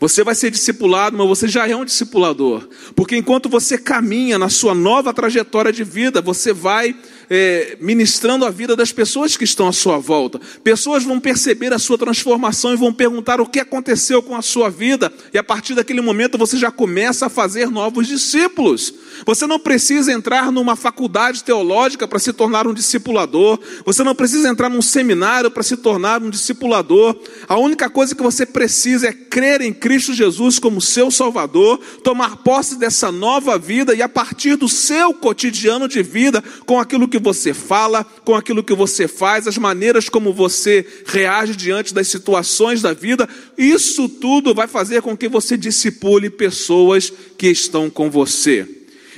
Você 0.00 0.24
vai 0.24 0.34
ser 0.34 0.50
discipulado, 0.50 1.16
mas 1.16 1.28
você 1.28 1.48
já 1.48 1.68
é 1.68 1.76
um 1.76 1.84
discipulador. 1.84 2.68
Porque 2.94 3.16
enquanto 3.16 3.48
você 3.48 3.78
caminha 3.78 4.38
na 4.38 4.48
sua 4.48 4.74
nova 4.74 5.14
trajetória 5.14 5.72
de 5.72 5.84
vida, 5.84 6.20
você 6.20 6.52
vai 6.52 6.96
é, 7.30 7.76
ministrando 7.80 8.44
a 8.44 8.50
vida 8.50 8.74
das 8.74 8.92
pessoas 8.92 9.36
que 9.36 9.44
estão 9.44 9.68
à 9.68 9.72
sua 9.72 9.98
volta. 9.98 10.40
Pessoas 10.62 11.04
vão 11.04 11.20
perceber 11.20 11.72
a 11.72 11.78
sua 11.78 11.98
transformação 11.98 12.72
e 12.72 12.76
vão 12.76 12.92
perguntar 12.92 13.40
o 13.40 13.46
que 13.46 13.60
aconteceu 13.60 14.22
com 14.22 14.34
a 14.34 14.42
sua 14.42 14.70
vida, 14.70 15.12
e 15.32 15.38
a 15.38 15.44
partir 15.44 15.74
daquele 15.74 16.00
momento 16.00 16.38
você 16.38 16.56
já 16.56 16.70
começa 16.70 17.26
a 17.26 17.28
fazer 17.28 17.70
novos 17.70 18.06
discípulos. 18.06 18.94
Você 19.26 19.46
não 19.46 19.58
precisa 19.58 20.12
entrar 20.12 20.50
numa 20.52 20.76
faculdade 20.76 21.44
teológica 21.44 22.06
para 22.06 22.18
se 22.18 22.32
tornar 22.32 22.66
um 22.66 22.74
discipulador, 22.74 23.58
você 23.84 24.02
não 24.02 24.14
precisa 24.14 24.48
entrar 24.48 24.68
num 24.68 24.82
seminário 24.82 25.50
para 25.50 25.62
se 25.62 25.76
tornar 25.76 26.22
um 26.22 26.30
discipulador. 26.30 27.16
A 27.48 27.58
única 27.58 27.90
coisa 27.90 28.14
que 28.14 28.22
você 28.22 28.46
precisa 28.46 29.08
é 29.08 29.12
crer 29.12 29.60
em 29.60 29.72
Cristo 29.72 30.14
Jesus 30.14 30.58
como 30.58 30.80
seu 30.80 31.10
Salvador, 31.10 31.78
tomar 32.02 32.38
posse 32.38 32.76
dessa 32.76 33.10
nova 33.10 33.58
vida 33.58 33.94
e 33.94 34.02
a 34.02 34.08
partir 34.08 34.56
do 34.56 34.68
seu 34.68 35.12
cotidiano 35.12 35.88
de 35.88 36.02
vida, 36.02 36.42
com 36.64 36.78
aquilo 36.78 37.08
que 37.08 37.17
que 37.18 37.24
você 37.24 37.52
fala, 37.52 38.04
com 38.24 38.34
aquilo 38.34 38.62
que 38.62 38.74
você 38.74 39.08
faz, 39.08 39.46
as 39.46 39.58
maneiras 39.58 40.08
como 40.08 40.32
você 40.32 40.86
reage 41.06 41.56
diante 41.56 41.92
das 41.92 42.08
situações 42.08 42.80
da 42.80 42.92
vida, 42.92 43.28
isso 43.56 44.08
tudo 44.08 44.54
vai 44.54 44.68
fazer 44.68 45.02
com 45.02 45.16
que 45.16 45.28
você 45.28 45.56
discipule 45.56 46.30
pessoas 46.30 47.12
que 47.36 47.48
estão 47.48 47.90
com 47.90 48.10
você. 48.10 48.66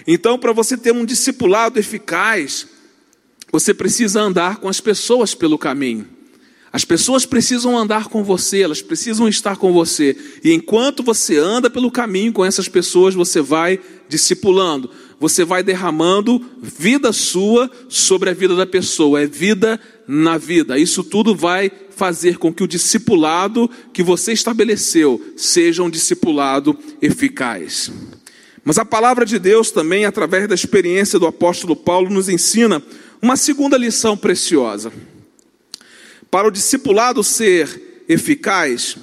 Então, 0.06 0.38
para 0.38 0.52
você 0.52 0.76
ter 0.76 0.92
um 0.92 1.04
discipulado 1.04 1.78
eficaz, 1.78 2.66
você 3.52 3.74
precisa 3.74 4.20
andar 4.20 4.56
com 4.56 4.68
as 4.68 4.80
pessoas 4.80 5.34
pelo 5.34 5.58
caminho. 5.58 6.06
As 6.72 6.84
pessoas 6.84 7.26
precisam 7.26 7.76
andar 7.76 8.08
com 8.08 8.22
você, 8.22 8.62
elas 8.62 8.80
precisam 8.80 9.28
estar 9.28 9.56
com 9.56 9.72
você. 9.72 10.16
E 10.44 10.52
enquanto 10.52 11.02
você 11.02 11.36
anda 11.36 11.68
pelo 11.68 11.90
caminho 11.90 12.32
com 12.32 12.44
essas 12.44 12.68
pessoas, 12.68 13.12
você 13.12 13.40
vai 13.40 13.80
discipulando, 14.08 14.88
você 15.20 15.44
vai 15.44 15.62
derramando 15.62 16.42
vida 16.62 17.12
sua 17.12 17.70
sobre 17.90 18.30
a 18.30 18.32
vida 18.32 18.56
da 18.56 18.66
pessoa. 18.66 19.20
É 19.20 19.26
vida 19.26 19.78
na 20.08 20.38
vida. 20.38 20.78
Isso 20.78 21.04
tudo 21.04 21.36
vai 21.36 21.70
fazer 21.90 22.38
com 22.38 22.50
que 22.50 22.64
o 22.64 22.66
discipulado 22.66 23.70
que 23.92 24.02
você 24.02 24.32
estabeleceu 24.32 25.22
seja 25.36 25.82
um 25.82 25.90
discipulado 25.90 26.76
eficaz. 27.02 27.92
Mas 28.64 28.78
a 28.78 28.84
palavra 28.84 29.26
de 29.26 29.38
Deus 29.38 29.70
também, 29.70 30.06
através 30.06 30.48
da 30.48 30.54
experiência 30.54 31.18
do 31.18 31.26
apóstolo 31.26 31.76
Paulo, 31.76 32.08
nos 32.08 32.30
ensina 32.30 32.82
uma 33.20 33.36
segunda 33.36 33.76
lição 33.76 34.16
preciosa. 34.16 34.90
Para 36.30 36.48
o 36.48 36.50
discipulado 36.50 37.22
ser 37.22 38.04
eficaz, 38.08 38.96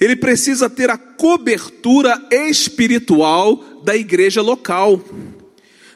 ele 0.00 0.16
precisa 0.16 0.68
ter 0.68 0.90
a 0.90 0.98
cobertura 0.98 2.20
espiritual 2.32 3.82
da 3.84 3.96
igreja 3.96 4.42
local. 4.42 5.00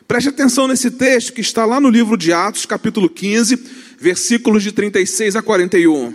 Preste 0.09 0.31
atenção 0.31 0.67
nesse 0.67 0.91
texto 0.91 1.35
que 1.35 1.43
está 1.43 1.67
lá 1.67 1.79
no 1.79 1.91
livro 1.91 2.17
de 2.17 2.33
Atos, 2.33 2.65
capítulo 2.65 3.11
15, 3.11 3.63
versículos 4.01 4.63
de 4.63 4.73
36 4.73 5.37
a 5.37 5.43
41. 5.43 6.15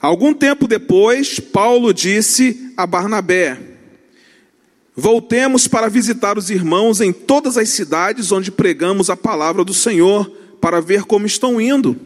Algum 0.00 0.34
tempo 0.34 0.66
depois, 0.66 1.38
Paulo 1.38 1.94
disse 1.94 2.72
a 2.76 2.84
Barnabé: 2.84 3.56
Voltemos 4.96 5.68
para 5.68 5.88
visitar 5.88 6.36
os 6.36 6.50
irmãos 6.50 7.00
em 7.00 7.12
todas 7.12 7.56
as 7.56 7.68
cidades 7.68 8.32
onde 8.32 8.50
pregamos 8.50 9.10
a 9.10 9.16
palavra 9.16 9.62
do 9.62 9.72
Senhor, 9.72 10.28
para 10.60 10.80
ver 10.80 11.04
como 11.04 11.24
estão 11.24 11.60
indo. 11.60 11.96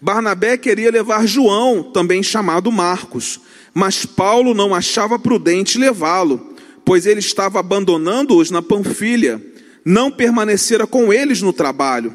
Barnabé 0.00 0.56
queria 0.56 0.92
levar 0.92 1.26
João, 1.26 1.82
também 1.82 2.22
chamado 2.22 2.70
Marcos, 2.70 3.40
mas 3.74 4.06
Paulo 4.06 4.54
não 4.54 4.72
achava 4.72 5.18
prudente 5.18 5.78
levá-lo, 5.78 6.54
pois 6.84 7.06
ele 7.06 7.18
estava 7.18 7.58
abandonando-os 7.58 8.52
na 8.52 8.62
Panfilha, 8.62 9.42
não 9.86 10.10
permanecera 10.10 10.84
com 10.84 11.12
eles 11.12 11.40
no 11.40 11.52
trabalho. 11.52 12.12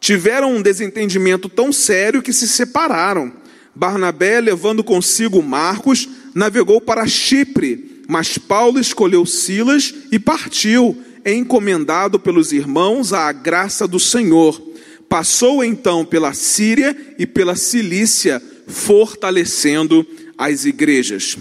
Tiveram 0.00 0.56
um 0.56 0.60
desentendimento 0.60 1.48
tão 1.48 1.72
sério 1.72 2.20
que 2.20 2.32
se 2.32 2.48
separaram. 2.48 3.32
Barnabé, 3.72 4.40
levando 4.40 4.82
consigo 4.82 5.40
Marcos, 5.40 6.08
navegou 6.34 6.80
para 6.80 7.06
Chipre, 7.06 8.02
mas 8.08 8.36
Paulo 8.36 8.80
escolheu 8.80 9.24
Silas 9.24 9.94
e 10.10 10.18
partiu, 10.18 11.00
encomendado 11.24 12.18
pelos 12.18 12.50
irmãos 12.50 13.12
à 13.12 13.30
graça 13.30 13.86
do 13.86 14.00
Senhor. 14.00 14.60
Passou 15.08 15.62
então 15.62 16.04
pela 16.04 16.34
Síria 16.34 17.14
e 17.16 17.24
pela 17.24 17.54
Cilícia, 17.54 18.42
fortalecendo 18.66 20.04
as 20.36 20.64
igrejas. 20.64 21.38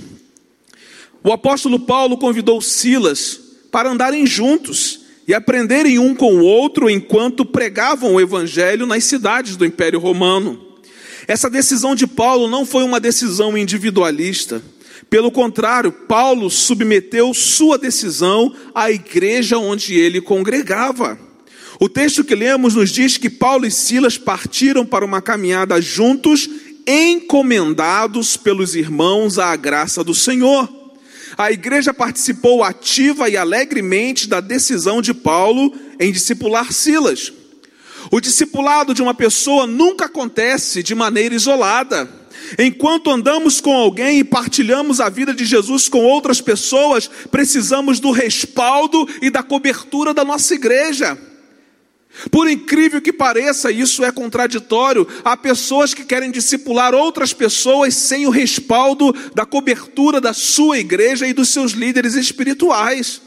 O 1.23 1.31
apóstolo 1.31 1.79
Paulo 1.79 2.19
convidou 2.19 2.61
Silas 2.61 3.39
para 3.71 3.89
andarem 3.89 4.27
juntos 4.27 5.00
e 5.27 5.33
aprenderem 5.33 5.99
um 5.99 6.15
com 6.15 6.35
o 6.35 6.43
outro 6.43 6.89
enquanto 6.89 7.45
pregavam 7.45 8.15
o 8.15 8.21
evangelho 8.21 8.85
nas 8.85 9.03
cidades 9.03 9.55
do 9.55 9.65
Império 9.65 9.99
Romano. 9.99 10.59
Essa 11.27 11.49
decisão 11.49 11.95
de 11.95 12.07
Paulo 12.07 12.47
não 12.47 12.65
foi 12.65 12.83
uma 12.83 12.99
decisão 12.99 13.57
individualista. 13.57 14.61
Pelo 15.09 15.31
contrário, 15.31 15.91
Paulo 15.91 16.49
submeteu 16.49 17.33
sua 17.33 17.77
decisão 17.77 18.53
à 18.73 18.91
igreja 18.91 19.57
onde 19.57 19.93
ele 19.93 20.21
congregava. 20.21 21.19
O 21.79 21.89
texto 21.89 22.23
que 22.23 22.35
lemos 22.35 22.75
nos 22.75 22.91
diz 22.91 23.17
que 23.17 23.29
Paulo 23.29 23.65
e 23.65 23.71
Silas 23.71 24.17
partiram 24.17 24.85
para 24.85 25.03
uma 25.03 25.21
caminhada 25.21 25.81
juntos, 25.81 26.49
encomendados 26.85 28.37
pelos 28.37 28.75
irmãos 28.75 29.39
à 29.39 29.55
graça 29.55 30.03
do 30.03 30.13
Senhor. 30.13 30.80
A 31.37 31.51
igreja 31.51 31.93
participou 31.93 32.63
ativa 32.63 33.29
e 33.29 33.37
alegremente 33.37 34.27
da 34.27 34.39
decisão 34.39 35.01
de 35.01 35.13
Paulo 35.13 35.73
em 35.99 36.11
discipular 36.11 36.71
Silas. 36.71 37.31
O 38.11 38.19
discipulado 38.19 38.93
de 38.93 39.01
uma 39.01 39.13
pessoa 39.13 39.67
nunca 39.67 40.05
acontece 40.05 40.81
de 40.81 40.95
maneira 40.95 41.35
isolada. 41.35 42.09
Enquanto 42.57 43.09
andamos 43.09 43.61
com 43.61 43.73
alguém 43.73 44.19
e 44.19 44.23
partilhamos 44.23 44.99
a 44.99 45.09
vida 45.09 45.33
de 45.33 45.45
Jesus 45.45 45.87
com 45.87 46.03
outras 46.03 46.41
pessoas, 46.41 47.09
precisamos 47.29 47.99
do 47.99 48.11
respaldo 48.11 49.07
e 49.21 49.29
da 49.29 49.43
cobertura 49.43 50.13
da 50.13 50.25
nossa 50.25 50.53
igreja. 50.53 51.17
Por 52.29 52.49
incrível 52.49 53.01
que 53.01 53.13
pareça, 53.13 53.71
isso 53.71 54.03
é 54.03 54.11
contraditório. 54.11 55.07
Há 55.23 55.35
pessoas 55.37 55.93
que 55.93 56.03
querem 56.03 56.29
discipular 56.29 56.93
outras 56.93 57.33
pessoas 57.33 57.95
sem 57.95 58.27
o 58.27 58.29
respaldo 58.29 59.15
da 59.33 59.45
cobertura 59.45 60.19
da 60.19 60.33
sua 60.33 60.77
igreja 60.77 61.27
e 61.27 61.33
dos 61.33 61.49
seus 61.49 61.71
líderes 61.71 62.15
espirituais. 62.15 63.21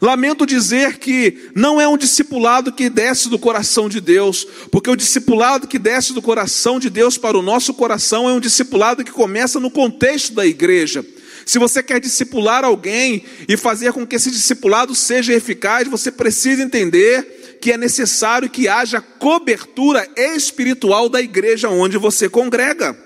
Lamento 0.00 0.46
dizer 0.46 0.98
que 0.98 1.50
não 1.54 1.80
é 1.80 1.88
um 1.88 1.96
discipulado 1.96 2.72
que 2.72 2.90
desce 2.90 3.28
do 3.28 3.38
coração 3.38 3.88
de 3.88 4.00
Deus, 4.00 4.46
porque 4.70 4.90
o 4.90 4.96
discipulado 4.96 5.66
que 5.66 5.78
desce 5.78 6.12
do 6.12 6.22
coração 6.22 6.78
de 6.78 6.90
Deus 6.90 7.16
para 7.16 7.38
o 7.38 7.42
nosso 7.42 7.72
coração 7.72 8.28
é 8.28 8.32
um 8.32 8.40
discipulado 8.40 9.02
que 9.02 9.10
começa 9.10 9.58
no 9.58 9.70
contexto 9.70 10.34
da 10.34 10.46
igreja. 10.46 11.04
Se 11.46 11.58
você 11.58 11.82
quer 11.82 11.98
discipular 11.98 12.62
alguém 12.62 13.24
e 13.48 13.56
fazer 13.56 13.92
com 13.94 14.06
que 14.06 14.16
esse 14.16 14.30
discipulado 14.30 14.94
seja 14.94 15.32
eficaz, 15.32 15.88
você 15.88 16.12
precisa 16.12 16.62
entender 16.62 17.37
que 17.60 17.72
é 17.72 17.76
necessário 17.76 18.48
que 18.48 18.68
haja 18.68 19.00
cobertura 19.00 20.08
espiritual 20.16 21.08
da 21.08 21.20
igreja 21.20 21.68
onde 21.68 21.98
você 21.98 22.28
congrega. 22.28 22.96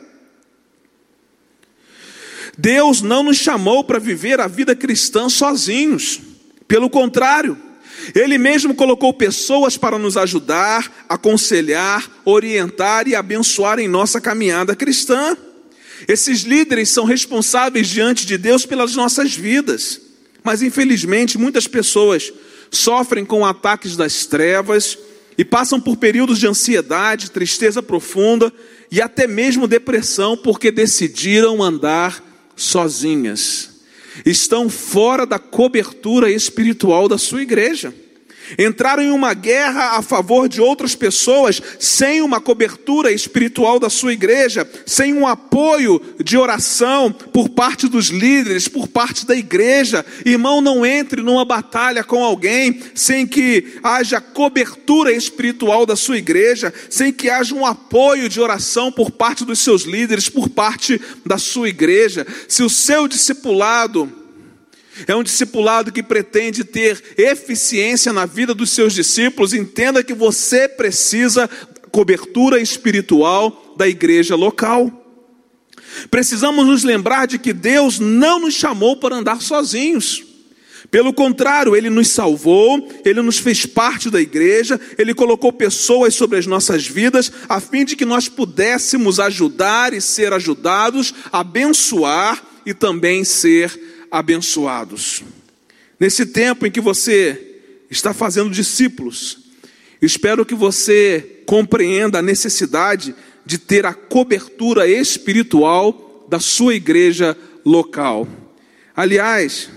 Deus 2.57 3.01
não 3.01 3.23
nos 3.23 3.39
chamou 3.39 3.83
para 3.83 3.99
viver 3.99 4.41
a 4.41 4.47
vida 4.47 4.75
cristã 4.75 5.29
sozinhos. 5.29 6.21
Pelo 6.69 6.91
contrário, 6.91 7.59
Ele 8.15 8.37
mesmo 8.37 8.75
colocou 8.75 9.13
pessoas 9.13 9.77
para 9.77 9.99
nos 9.99 10.17
ajudar, 10.17 11.05
aconselhar, 11.09 12.11
orientar 12.25 13.09
e 13.09 13.15
abençoar 13.15 13.79
em 13.79 13.89
nossa 13.89 14.21
caminhada 14.21 14.77
cristã. 14.77 15.37
Esses 16.07 16.43
líderes 16.43 16.91
são 16.91 17.05
responsáveis 17.05 17.89
diante 17.89 18.27
de 18.27 18.37
Deus 18.37 18.67
pelas 18.67 18.95
nossas 18.95 19.35
vidas. 19.35 20.01
Mas 20.43 20.63
infelizmente, 20.63 21.39
muitas 21.39 21.67
pessoas 21.69 22.33
sofrem 22.73 23.25
com 23.25 23.45
ataques 23.45 23.97
das 23.97 24.27
trevas 24.27 24.99
e 25.37 25.45
passam 25.45 25.81
por 25.81 25.97
períodos 25.97 26.39
de 26.39 26.49
ansiedade, 26.49 27.31
tristeza 27.31 27.83
profunda 27.83 28.53
e 28.91 29.01
até 29.01 29.27
mesmo 29.27 29.69
depressão 29.69 30.37
porque 30.37 30.73
decidiram 30.73 31.63
andar 31.63 32.25
sozinhas. 32.57 33.71
Estão 34.27 34.69
fora 34.69 35.25
da 35.25 35.39
cobertura 35.39 36.31
espiritual 36.31 37.09
da 37.09 37.19
sua 37.19 37.43
igreja 37.43 37.95
entraram 38.59 39.03
em 39.03 39.11
uma 39.11 39.35
guerra 39.35 39.99
a 39.99 40.03
favor 40.03 40.49
de 40.49 40.61
outras 40.61 40.95
pessoas, 40.95 41.61
sem 41.79 42.21
uma 42.21 42.41
cobertura 42.41 43.11
espiritual 43.11 43.79
da 43.79 43.91
sua 43.91 44.13
igreja, 44.13 44.69
sem 44.87 45.13
um 45.15 45.27
apoio 45.27 46.01
de 46.23 46.37
oração 46.37 47.11
por 47.11 47.49
parte 47.49 47.89
dos 47.89 48.09
líderes, 48.09 48.69
por 48.69 48.89
parte 48.89 49.27
da 49.27 49.37
igreja. 49.37 50.05
Irmão, 50.25 50.61
não 50.61 50.85
entre 50.85 51.23
numa 51.23 51.45
batalha 51.45 52.05
com 52.05 52.25
alguém 52.25 52.81
sem 52.95 53.27
que 53.27 53.79
haja 53.83 54.21
cobertura 54.21 55.13
espiritual 55.13 55.87
da 55.87 55.97
sua 55.97 56.19
igreja, 56.19 56.73
sem 56.89 57.13
que 57.13 57.29
haja 57.29 57.55
um 57.55 57.67
apoio 57.67 58.29
de 58.29 58.41
oração 58.41 58.91
por 58.91 59.11
parte 59.11 59.45
dos 59.45 59.59
seus 59.59 59.83
líderes, 59.83 60.29
por 60.29 60.49
parte 60.49 61.01
da 61.25 61.39
sua 61.39 61.69
igreja. 61.69 62.27
Se 62.49 62.63
o 62.63 62.71
seu 62.71 63.09
discipulado 63.09 64.22
é 65.07 65.15
um 65.17 65.23
discipulado 65.23 65.93
que 65.93 66.03
pretende 66.03 66.65
ter 66.65 67.03
eficiência 67.17 68.13
na 68.13 68.27
vida 68.27 68.55
dos 68.55 68.71
seus 68.71 68.93
discípulos. 68.93 69.55
Entenda 69.55 70.05
que 70.05 70.15
você 70.15 70.69
precisa 70.69 71.49
cobertura 71.91 72.61
espiritual 72.61 73.75
da 73.77 73.89
igreja 73.89 74.35
local. 74.35 74.99
Precisamos 76.11 76.67
nos 76.67 76.85
lembrar 76.85 77.27
de 77.27 77.39
que 77.39 77.53
Deus 77.53 77.99
não 77.99 78.41
nos 78.41 78.55
chamou 78.55 78.97
para 78.97 79.17
andar 79.17 79.43
sozinhos. 79.43 80.25
Pelo 80.91 81.13
contrário, 81.13 81.75
Ele 81.75 81.89
nos 81.89 82.09
salvou, 82.09 82.89
Ele 83.05 83.23
nos 83.23 83.39
fez 83.39 83.65
parte 83.65 84.11
da 84.11 84.21
igreja, 84.21 84.81
Ele 84.99 85.15
colocou 85.15 85.53
pessoas 85.53 86.15
sobre 86.15 86.39
as 86.39 86.47
nossas 86.47 86.87
vidas, 86.87 87.33
a 87.49 87.61
fim 87.61 87.85
de 87.85 87.97
que 87.97 88.05
nós 88.05 88.29
pudéssemos 88.29 89.19
ajudar 89.19 89.95
e 89.95 90.01
ser 90.01 90.33
ajudados, 90.33 91.15
abençoar 91.33 92.43
e 92.67 92.75
também 92.75 93.25
ser 93.25 93.71
abençoados. 94.13 95.25
Nesse 95.99 96.27
tempo 96.27 96.67
em 96.67 96.71
que 96.71 96.81
você 96.81 97.61
está 97.91 98.13
fazendo 98.13 98.51
discípulos, 98.51 99.39
espero 100.03 100.45
que 100.45 100.55
você 100.55 101.43
compreenda 101.47 102.19
a 102.19 102.23
necessidade 102.23 103.15
de 103.47 103.57
ter 103.57 103.87
a 103.87 103.95
cobertura 103.95 104.87
espiritual 104.87 106.27
da 106.29 106.39
sua 106.39 106.75
igreja 106.75 107.37
local. 107.65 108.29
Aliás, 108.95 109.71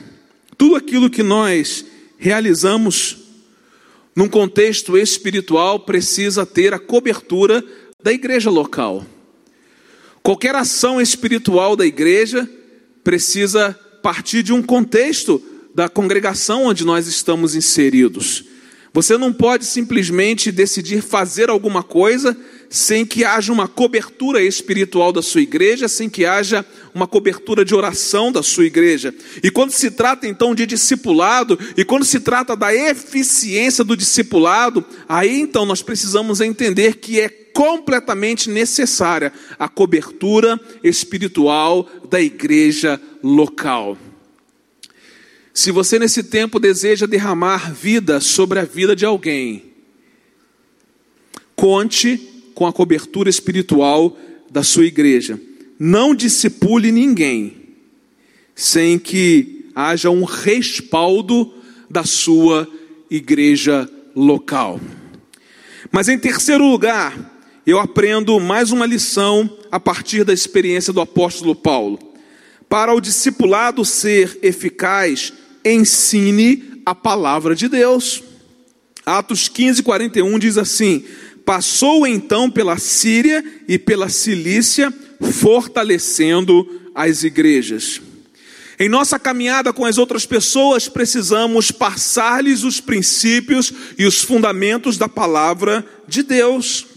tudo 0.57 0.75
aquilo 0.75 1.09
que 1.09 1.23
nós 1.23 1.85
realizamos 2.17 3.17
num 4.15 4.27
contexto 4.27 4.97
espiritual 4.97 5.79
precisa 5.79 6.45
ter 6.45 6.73
a 6.73 6.79
cobertura 6.79 7.63
da 8.01 8.11
igreja 8.11 8.49
local. 8.49 9.05
Qualquer 10.23 10.55
ação 10.55 10.99
espiritual 10.99 11.75
da 11.75 11.85
igreja 11.85 12.49
precisa 13.03 13.77
partir 14.05 14.43
de 14.43 14.53
um 14.53 14.61
contexto 14.61 15.41
da 15.73 15.89
congregação 15.89 16.65
onde 16.65 16.85
nós 16.85 17.07
estamos 17.07 17.55
inseridos. 17.55 18.45
Você 18.93 19.17
não 19.17 19.33
pode 19.33 19.65
simplesmente 19.65 20.51
decidir 20.51 21.01
fazer 21.01 21.49
alguma 21.49 21.81
coisa 21.81 22.37
sem 22.69 23.03
que 23.03 23.25
haja 23.25 23.51
uma 23.51 23.67
cobertura 23.67 24.43
espiritual 24.43 25.11
da 25.11 25.23
sua 25.23 25.41
igreja, 25.41 25.87
sem 25.87 26.07
que 26.07 26.23
haja 26.23 26.63
uma 26.93 27.07
cobertura 27.07 27.65
de 27.65 27.73
oração 27.73 28.31
da 28.31 28.43
sua 28.43 28.65
igreja. 28.65 29.11
E 29.41 29.49
quando 29.49 29.71
se 29.71 29.89
trata 29.89 30.27
então 30.27 30.53
de 30.53 30.67
discipulado, 30.67 31.57
e 31.75 31.83
quando 31.83 32.05
se 32.05 32.19
trata 32.19 32.55
da 32.55 32.71
eficiência 32.75 33.83
do 33.83 33.97
discipulado, 33.97 34.85
aí 35.09 35.39
então 35.39 35.65
nós 35.65 35.81
precisamos 35.81 36.41
entender 36.41 36.97
que 36.97 37.19
é 37.19 37.44
completamente 37.55 38.49
necessária 38.49 39.31
a 39.57 39.69
cobertura 39.69 40.59
espiritual 40.83 41.89
da 42.09 42.19
igreja 42.19 43.01
local. 43.23 43.97
Se 45.53 45.71
você 45.71 45.97
nesse 45.97 46.21
tempo 46.21 46.59
deseja 46.59 47.07
derramar 47.07 47.73
vida 47.73 48.19
sobre 48.19 48.59
a 48.59 48.65
vida 48.65 48.93
de 48.93 49.05
alguém, 49.05 49.63
conte 51.55 52.17
com 52.53 52.67
a 52.67 52.73
cobertura 52.73 53.29
espiritual 53.29 54.17
da 54.51 54.61
sua 54.61 54.85
igreja. 54.85 55.39
Não 55.79 56.13
discipule 56.13 56.91
ninguém 56.91 57.69
sem 58.53 58.99
que 58.99 59.69
haja 59.73 60.09
um 60.09 60.25
respaldo 60.25 61.53
da 61.89 62.03
sua 62.03 62.67
igreja 63.09 63.89
local. 64.13 64.77
Mas 65.89 66.09
em 66.09 66.19
terceiro 66.19 66.69
lugar, 66.69 67.34
eu 67.65 67.79
aprendo 67.79 68.39
mais 68.39 68.71
uma 68.71 68.85
lição 68.85 69.49
a 69.71 69.79
partir 69.79 70.23
da 70.23 70.31
experiência 70.31 70.93
do 70.93 71.01
apóstolo 71.01 71.55
Paulo. 71.55 71.97
Para 72.69 72.93
o 72.93 73.01
discipulado 73.01 73.83
ser 73.83 74.37
eficaz, 74.43 75.33
ensine 75.63 76.81
a 76.85 76.93
palavra 76.93 77.55
de 77.55 77.67
Deus. 77.67 78.23
Atos 79.03 79.47
15, 79.47 79.81
41 79.81 80.37
diz 80.37 80.57
assim: 80.57 81.03
Passou 81.43 82.05
então 82.05 82.51
pela 82.51 82.77
Síria 82.77 83.43
e 83.67 83.79
pela 83.79 84.09
Cilícia, 84.09 84.93
fortalecendo 85.31 86.67
as 86.93 87.23
igrejas. 87.23 87.99
Em 88.77 88.89
nossa 88.89 89.17
caminhada 89.17 89.71
com 89.71 89.85
as 89.85 89.97
outras 89.97 90.25
pessoas, 90.25 90.87
precisamos 90.89 91.71
passar-lhes 91.71 92.63
os 92.63 92.81
princípios 92.81 93.73
e 93.97 94.05
os 94.05 94.21
fundamentos 94.21 94.97
da 94.97 95.07
palavra 95.07 95.85
de 96.07 96.21
Deus. 96.21 96.94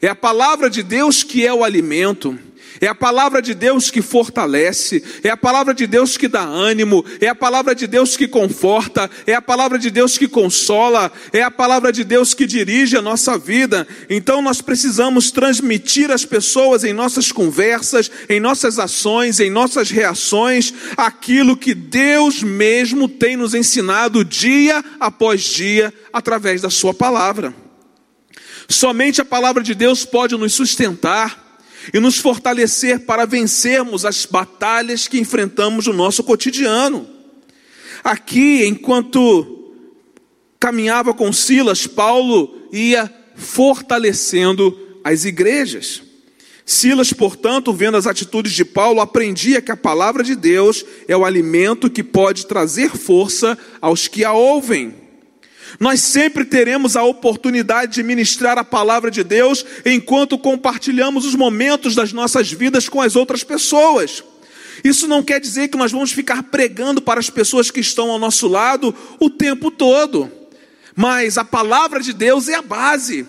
É 0.00 0.08
a 0.08 0.14
palavra 0.14 0.68
de 0.68 0.82
Deus 0.82 1.22
que 1.22 1.46
é 1.46 1.52
o 1.52 1.64
alimento. 1.64 2.38
É 2.80 2.86
a 2.88 2.94
palavra 2.94 3.40
de 3.40 3.54
Deus 3.54 3.90
que 3.90 4.02
fortalece, 4.02 5.02
é 5.22 5.30
a 5.30 5.36
palavra 5.36 5.72
de 5.72 5.86
Deus 5.86 6.16
que 6.16 6.28
dá 6.28 6.42
ânimo, 6.42 7.04
é 7.20 7.28
a 7.28 7.34
palavra 7.34 7.74
de 7.74 7.86
Deus 7.86 8.16
que 8.16 8.28
conforta, 8.28 9.10
é 9.26 9.34
a 9.34 9.40
palavra 9.40 9.78
de 9.78 9.90
Deus 9.90 10.18
que 10.18 10.28
consola, 10.28 11.10
é 11.32 11.42
a 11.42 11.50
palavra 11.50 11.92
de 11.92 12.04
Deus 12.04 12.34
que 12.34 12.46
dirige 12.46 12.96
a 12.96 13.02
nossa 13.02 13.38
vida. 13.38 13.86
Então 14.10 14.42
nós 14.42 14.60
precisamos 14.60 15.30
transmitir 15.30 16.10
às 16.10 16.24
pessoas 16.24 16.84
em 16.84 16.92
nossas 16.92 17.32
conversas, 17.32 18.10
em 18.28 18.40
nossas 18.40 18.78
ações, 18.78 19.40
em 19.40 19.50
nossas 19.50 19.90
reações, 19.90 20.72
aquilo 20.96 21.56
que 21.56 21.74
Deus 21.74 22.42
mesmo 22.42 23.08
tem 23.08 23.36
nos 23.36 23.54
ensinado 23.54 24.24
dia 24.24 24.84
após 25.00 25.42
dia 25.42 25.92
através 26.12 26.60
da 26.60 26.70
Sua 26.70 26.92
palavra. 26.92 27.65
Somente 28.68 29.20
a 29.20 29.24
palavra 29.24 29.62
de 29.62 29.74
Deus 29.74 30.04
pode 30.04 30.36
nos 30.36 30.54
sustentar 30.54 31.58
e 31.92 32.00
nos 32.00 32.18
fortalecer 32.18 33.00
para 33.00 33.24
vencermos 33.24 34.04
as 34.04 34.26
batalhas 34.26 35.06
que 35.06 35.18
enfrentamos 35.18 35.86
no 35.86 35.92
nosso 35.92 36.24
cotidiano. 36.24 37.06
Aqui, 38.02 38.64
enquanto 38.66 39.72
caminhava 40.58 41.14
com 41.14 41.32
Silas, 41.32 41.86
Paulo 41.86 42.68
ia 42.72 43.12
fortalecendo 43.36 44.76
as 45.04 45.24
igrejas. 45.24 46.02
Silas, 46.64 47.12
portanto, 47.12 47.72
vendo 47.72 47.96
as 47.96 48.08
atitudes 48.08 48.52
de 48.52 48.64
Paulo, 48.64 49.00
aprendia 49.00 49.62
que 49.62 49.70
a 49.70 49.76
palavra 49.76 50.24
de 50.24 50.34
Deus 50.34 50.84
é 51.06 51.16
o 51.16 51.24
alimento 51.24 51.88
que 51.88 52.02
pode 52.02 52.46
trazer 52.46 52.90
força 52.90 53.56
aos 53.80 54.08
que 54.08 54.24
a 54.24 54.32
ouvem. 54.32 55.05
Nós 55.78 56.00
sempre 56.00 56.44
teremos 56.44 56.96
a 56.96 57.02
oportunidade 57.02 57.94
de 57.94 58.02
ministrar 58.02 58.58
a 58.58 58.64
palavra 58.64 59.10
de 59.10 59.22
Deus 59.22 59.64
enquanto 59.84 60.38
compartilhamos 60.38 61.26
os 61.26 61.34
momentos 61.34 61.94
das 61.94 62.12
nossas 62.12 62.50
vidas 62.50 62.88
com 62.88 63.00
as 63.00 63.16
outras 63.16 63.44
pessoas. 63.44 64.22
Isso 64.84 65.06
não 65.06 65.22
quer 65.22 65.40
dizer 65.40 65.68
que 65.68 65.76
nós 65.76 65.92
vamos 65.92 66.12
ficar 66.12 66.44
pregando 66.44 67.00
para 67.00 67.20
as 67.20 67.30
pessoas 67.30 67.70
que 67.70 67.80
estão 67.80 68.10
ao 68.10 68.18
nosso 68.18 68.46
lado 68.46 68.94
o 69.18 69.28
tempo 69.28 69.70
todo, 69.70 70.30
mas 70.94 71.38
a 71.38 71.44
palavra 71.44 72.00
de 72.00 72.12
Deus 72.12 72.48
é 72.48 72.54
a 72.54 72.62
base, 72.62 73.26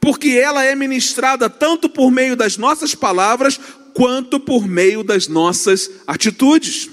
porque 0.00 0.30
ela 0.30 0.64
é 0.64 0.74
ministrada 0.74 1.48
tanto 1.48 1.88
por 1.88 2.10
meio 2.10 2.36
das 2.36 2.56
nossas 2.56 2.94
palavras 2.94 3.58
quanto 3.92 4.40
por 4.40 4.66
meio 4.66 5.04
das 5.04 5.28
nossas 5.28 5.90
atitudes. 6.06 6.90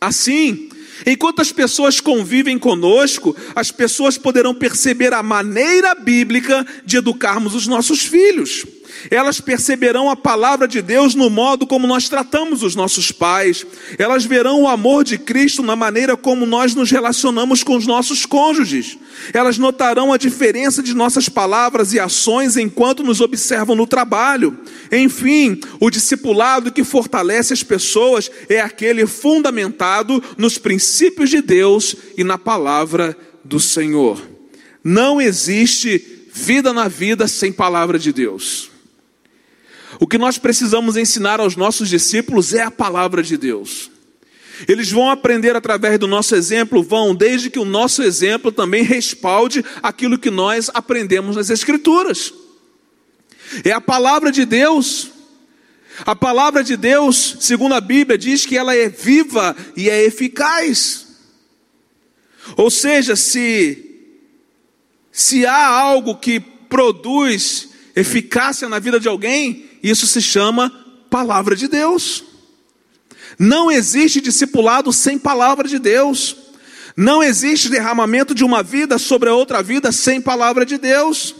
Assim, 0.00 0.69
Enquanto 1.06 1.40
as 1.40 1.52
pessoas 1.52 2.00
convivem 2.00 2.58
conosco, 2.58 3.36
as 3.54 3.70
pessoas 3.70 4.18
poderão 4.18 4.54
perceber 4.54 5.12
a 5.12 5.22
maneira 5.22 5.94
bíblica 5.94 6.66
de 6.84 6.96
educarmos 6.96 7.54
os 7.54 7.66
nossos 7.66 8.02
filhos. 8.02 8.64
Elas 9.10 9.40
perceberão 9.40 10.10
a 10.10 10.16
palavra 10.16 10.66
de 10.66 10.82
Deus 10.82 11.14
no 11.14 11.30
modo 11.30 11.66
como 11.66 11.86
nós 11.86 12.08
tratamos 12.08 12.62
os 12.62 12.74
nossos 12.74 13.12
pais. 13.12 13.66
Elas 13.98 14.24
verão 14.24 14.62
o 14.62 14.68
amor 14.68 15.04
de 15.04 15.18
Cristo 15.18 15.62
na 15.62 15.76
maneira 15.76 16.16
como 16.16 16.46
nós 16.46 16.74
nos 16.74 16.90
relacionamos 16.90 17.62
com 17.62 17.76
os 17.76 17.86
nossos 17.86 18.26
cônjuges. 18.26 18.98
Elas 19.32 19.58
notarão 19.58 20.12
a 20.12 20.16
diferença 20.16 20.82
de 20.82 20.94
nossas 20.94 21.28
palavras 21.28 21.92
e 21.92 22.00
ações 22.00 22.56
enquanto 22.56 23.02
nos 23.02 23.20
observam 23.20 23.76
no 23.76 23.86
trabalho. 23.86 24.58
Enfim, 24.90 25.60
o 25.78 25.90
discipulado 25.90 26.72
que 26.72 26.84
fortalece 26.84 27.52
as 27.52 27.62
pessoas 27.62 28.30
é 28.48 28.60
aquele 28.60 29.06
fundamentado 29.06 30.22
nos 30.36 30.58
princípios 30.58 31.30
de 31.30 31.42
Deus 31.42 31.94
e 32.16 32.24
na 32.24 32.38
palavra 32.38 33.16
do 33.44 33.58
Senhor. 33.60 34.20
Não 34.82 35.20
existe 35.20 36.26
vida 36.32 36.72
na 36.72 36.88
vida 36.88 37.28
sem 37.28 37.52
palavra 37.52 37.98
de 37.98 38.12
Deus. 38.12 38.69
O 39.98 40.06
que 40.06 40.18
nós 40.18 40.38
precisamos 40.38 40.96
ensinar 40.96 41.40
aos 41.40 41.56
nossos 41.56 41.88
discípulos 41.88 42.52
é 42.52 42.62
a 42.62 42.70
palavra 42.70 43.22
de 43.22 43.36
Deus. 43.36 43.90
Eles 44.68 44.90
vão 44.90 45.10
aprender 45.10 45.56
através 45.56 45.98
do 45.98 46.06
nosso 46.06 46.34
exemplo, 46.34 46.82
vão, 46.82 47.14
desde 47.14 47.50
que 47.50 47.58
o 47.58 47.64
nosso 47.64 48.02
exemplo 48.02 48.52
também 48.52 48.82
respalde 48.82 49.64
aquilo 49.82 50.18
que 50.18 50.30
nós 50.30 50.70
aprendemos 50.72 51.36
nas 51.36 51.50
Escrituras. 51.50 52.32
É 53.64 53.72
a 53.72 53.80
palavra 53.80 54.30
de 54.30 54.44
Deus. 54.44 55.10
A 56.06 56.14
palavra 56.14 56.62
de 56.62 56.76
Deus, 56.76 57.36
segundo 57.40 57.74
a 57.74 57.80
Bíblia, 57.80 58.16
diz 58.16 58.46
que 58.46 58.56
ela 58.56 58.74
é 58.74 58.88
viva 58.88 59.56
e 59.76 59.90
é 59.90 60.02
eficaz. 60.04 61.06
Ou 62.56 62.70
seja, 62.70 63.16
se 63.16 63.86
se 65.12 65.44
há 65.44 65.66
algo 65.66 66.16
que 66.16 66.38
produz 66.40 67.70
eficácia 67.96 68.68
na 68.68 68.78
vida 68.78 69.00
de 69.00 69.08
alguém, 69.08 69.69
isso 69.82 70.06
se 70.06 70.20
chama 70.20 70.72
palavra 71.08 71.56
de 71.56 71.68
Deus. 71.68 72.24
Não 73.38 73.70
existe 73.70 74.20
discipulado 74.20 74.92
sem 74.92 75.18
palavra 75.18 75.66
de 75.66 75.78
Deus. 75.78 76.36
Não 76.96 77.22
existe 77.22 77.68
derramamento 77.68 78.34
de 78.34 78.44
uma 78.44 78.62
vida 78.62 78.98
sobre 78.98 79.28
a 79.28 79.34
outra 79.34 79.62
vida 79.62 79.90
sem 79.92 80.20
palavra 80.20 80.66
de 80.66 80.76
Deus. 80.76 81.34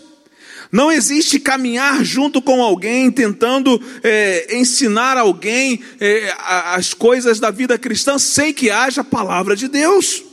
Não 0.72 0.90
existe 0.90 1.40
caminhar 1.40 2.05
junto 2.05 2.40
com 2.40 2.62
alguém, 2.62 3.11
tentando 3.11 3.81
é, 4.03 4.57
ensinar 4.57 5.18
alguém 5.18 5.83
é, 6.00 6.33
as 6.38 6.94
coisas 6.94 7.40
da 7.40 7.50
vida 7.50 7.76
cristã, 7.76 8.18
sem 8.18 8.53
que 8.53 8.70
haja 8.70 9.03
palavra 9.03 9.57
de 9.57 9.66
Deus. 9.66 10.30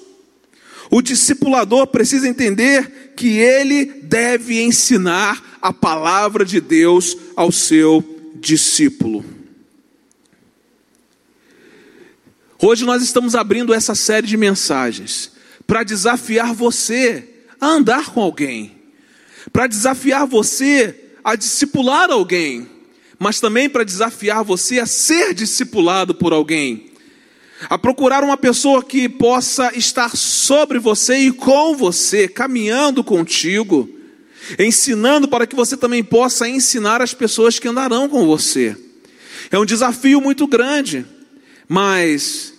O 0.89 1.01
discipulador 1.01 1.87
precisa 1.87 2.27
entender 2.27 3.13
que 3.15 3.37
ele 3.37 3.85
deve 4.03 4.61
ensinar 4.61 5.57
a 5.61 5.73
palavra 5.73 6.45
de 6.45 6.61
Deus 6.61 7.17
ao 7.35 7.51
seu 7.51 8.03
discípulo. 8.35 9.23
Hoje 12.59 12.85
nós 12.85 13.03
estamos 13.03 13.35
abrindo 13.35 13.73
essa 13.73 13.93
série 13.93 14.25
de 14.25 14.37
mensagens 14.37 15.31
para 15.65 15.83
desafiar 15.83 16.53
você 16.53 17.27
a 17.59 17.67
andar 17.67 18.11
com 18.11 18.21
alguém, 18.21 18.75
para 19.51 19.67
desafiar 19.67 20.25
você 20.25 21.11
a 21.23 21.35
discipular 21.35 22.09
alguém, 22.09 22.67
mas 23.19 23.39
também 23.39 23.69
para 23.69 23.83
desafiar 23.83 24.43
você 24.43 24.79
a 24.79 24.85
ser 24.85 25.33
discipulado 25.33 26.15
por 26.15 26.31
alguém 26.31 26.91
a 27.69 27.77
procurar 27.77 28.23
uma 28.23 28.37
pessoa 28.37 28.83
que 28.83 29.09
possa 29.09 29.71
estar 29.75 30.15
sobre 30.15 30.77
você 30.79 31.17
e 31.17 31.31
com 31.31 31.75
você, 31.75 32.27
caminhando 32.27 33.03
contigo, 33.03 33.89
ensinando 34.59 35.27
para 35.27 35.47
que 35.47 35.55
você 35.55 35.75
também 35.75 36.03
possa 36.03 36.47
ensinar 36.47 37.01
as 37.01 37.13
pessoas 37.13 37.57
que 37.57 37.67
andarão 37.67 38.07
com 38.07 38.25
você. 38.25 38.75
É 39.49 39.57
um 39.57 39.65
desafio 39.65 40.21
muito 40.21 40.45
grande, 40.45 41.05
mas 41.67 42.53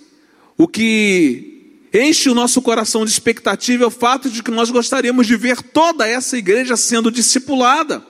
o 0.57 0.67
que 0.67 1.79
enche 1.93 2.29
o 2.29 2.35
nosso 2.35 2.61
coração 2.61 3.05
de 3.05 3.11
expectativa 3.11 3.85
é 3.85 3.87
o 3.87 3.91
fato 3.91 4.29
de 4.29 4.43
que 4.43 4.51
nós 4.51 4.71
gostaríamos 4.71 5.27
de 5.27 5.37
ver 5.37 5.63
toda 5.63 6.07
essa 6.07 6.37
igreja 6.37 6.77
sendo 6.77 7.11
discipulada. 7.11 8.03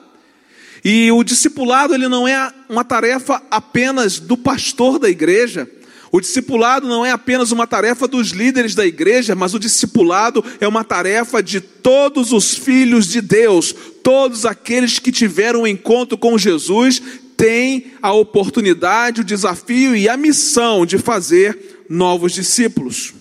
E 0.83 1.11
o 1.11 1.23
discipulado 1.23 1.93
ele 1.93 2.07
não 2.07 2.27
é 2.27 2.53
uma 2.69 2.83
tarefa 2.83 3.41
apenas 3.51 4.19
do 4.19 4.37
pastor 4.37 4.97
da 4.97 5.09
igreja. 5.09 5.69
O 6.11 6.19
discipulado 6.19 6.87
não 6.87 7.05
é 7.05 7.11
apenas 7.11 7.51
uma 7.51 7.67
tarefa 7.67 8.07
dos 8.07 8.29
líderes 8.29 8.73
da 8.73 8.85
igreja, 8.85 9.35
mas 9.35 9.53
o 9.53 9.59
discipulado 9.59 10.43
é 10.59 10.67
uma 10.67 10.83
tarefa 10.83 11.41
de 11.41 11.61
todos 11.61 12.31
os 12.31 12.55
filhos 12.55 13.07
de 13.07 13.21
Deus, 13.21 13.73
todos 14.03 14.45
aqueles 14.45 14.97
que 14.97 15.11
tiveram 15.11 15.61
um 15.61 15.67
encontro 15.67 16.17
com 16.17 16.37
Jesus 16.37 17.01
têm 17.37 17.93
a 18.01 18.11
oportunidade, 18.11 19.21
o 19.21 19.23
desafio 19.23 19.95
e 19.95 20.09
a 20.09 20.17
missão 20.17 20.85
de 20.85 20.97
fazer 20.97 21.85
novos 21.87 22.33
discípulos. 22.33 23.13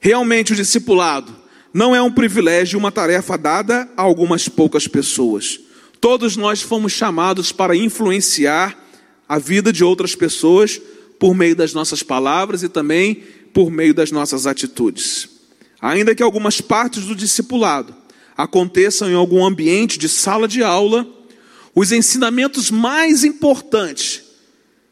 Realmente, 0.00 0.52
o 0.52 0.56
discipulado 0.56 1.34
não 1.72 1.94
é 1.94 2.02
um 2.02 2.10
privilégio, 2.10 2.78
uma 2.78 2.90
tarefa 2.90 3.38
dada 3.38 3.88
a 3.96 4.02
algumas 4.02 4.48
poucas 4.48 4.88
pessoas. 4.88 5.60
Todos 6.00 6.36
nós 6.36 6.60
fomos 6.60 6.92
chamados 6.92 7.52
para 7.52 7.76
influenciar 7.76 8.76
a 9.28 9.38
vida 9.38 9.72
de 9.72 9.84
outras 9.84 10.14
pessoas 10.14 10.80
por 11.20 11.34
meio 11.34 11.54
das 11.54 11.74
nossas 11.74 12.02
palavras 12.02 12.62
e 12.62 12.68
também 12.68 13.22
por 13.52 13.70
meio 13.70 13.92
das 13.92 14.10
nossas 14.10 14.46
atitudes. 14.46 15.28
Ainda 15.80 16.14
que 16.14 16.22
algumas 16.22 16.62
partes 16.62 17.04
do 17.04 17.14
discipulado 17.14 17.94
aconteçam 18.34 19.10
em 19.10 19.14
algum 19.14 19.44
ambiente 19.44 19.98
de 19.98 20.08
sala 20.08 20.48
de 20.48 20.62
aula, 20.62 21.06
os 21.74 21.92
ensinamentos 21.92 22.70
mais 22.70 23.22
importantes 23.22 24.22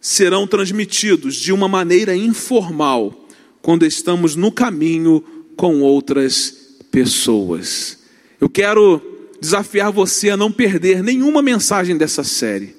serão 0.03 0.47
transmitidos 0.47 1.35
de 1.35 1.51
uma 1.51 1.67
maneira 1.67 2.15
informal 2.15 3.27
quando 3.63 3.87
estamos 3.87 4.37
no 4.37 4.53
caminho 4.53 5.25
com 5.57 5.81
outras 5.81 6.77
pessoas. 6.91 8.01
Eu 8.39 8.51
quero 8.51 9.01
desafiar 9.41 9.91
você 9.91 10.29
a 10.29 10.37
não 10.37 10.53
perder 10.53 11.03
nenhuma 11.03 11.41
mensagem 11.41 11.97
dessa 11.97 12.23
série 12.23 12.78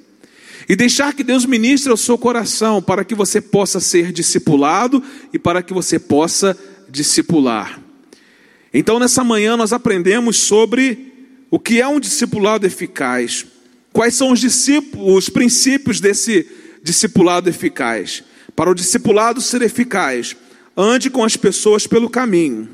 e 0.68 0.76
deixar 0.76 1.14
que 1.14 1.24
Deus 1.24 1.46
ministre 1.46 1.92
ao 1.92 1.98
seu 1.98 2.18
coração 2.18 2.82
para 2.82 3.06
que 3.06 3.16
você 3.16 3.40
possa 3.40 3.80
ser 3.80 4.12
discipulado 4.12 5.04
e 5.34 5.40
para 5.40 5.62
que 5.62 5.74
você 5.74 5.98
possa 5.98 6.58
discipular. 6.90 7.80
Então, 8.74 9.00
nessa 9.00 9.24
manhã, 9.24 9.56
nós 9.58 9.74
aprendemos 9.74 10.38
sobre 10.38 11.14
o 11.50 11.60
que 11.60 11.82
é 11.82 11.88
um 11.88 12.00
discipulado 12.00 12.68
eficaz, 12.68 13.46
quais 13.92 14.14
são 14.14 14.32
os, 14.32 14.42
os 14.98 15.30
princípios 15.30 16.00
desse 16.00 16.48
discipulado 16.84 17.50
eficaz. 17.50 18.24
Para 18.56 18.70
o 18.70 18.76
discipulado 18.76 19.42
ser 19.42 19.62
eficaz, 19.62 20.36
ande 20.76 21.10
com 21.10 21.24
as 21.24 21.36
pessoas 21.36 21.88
pelo 21.88 22.10
caminho. 22.10 22.70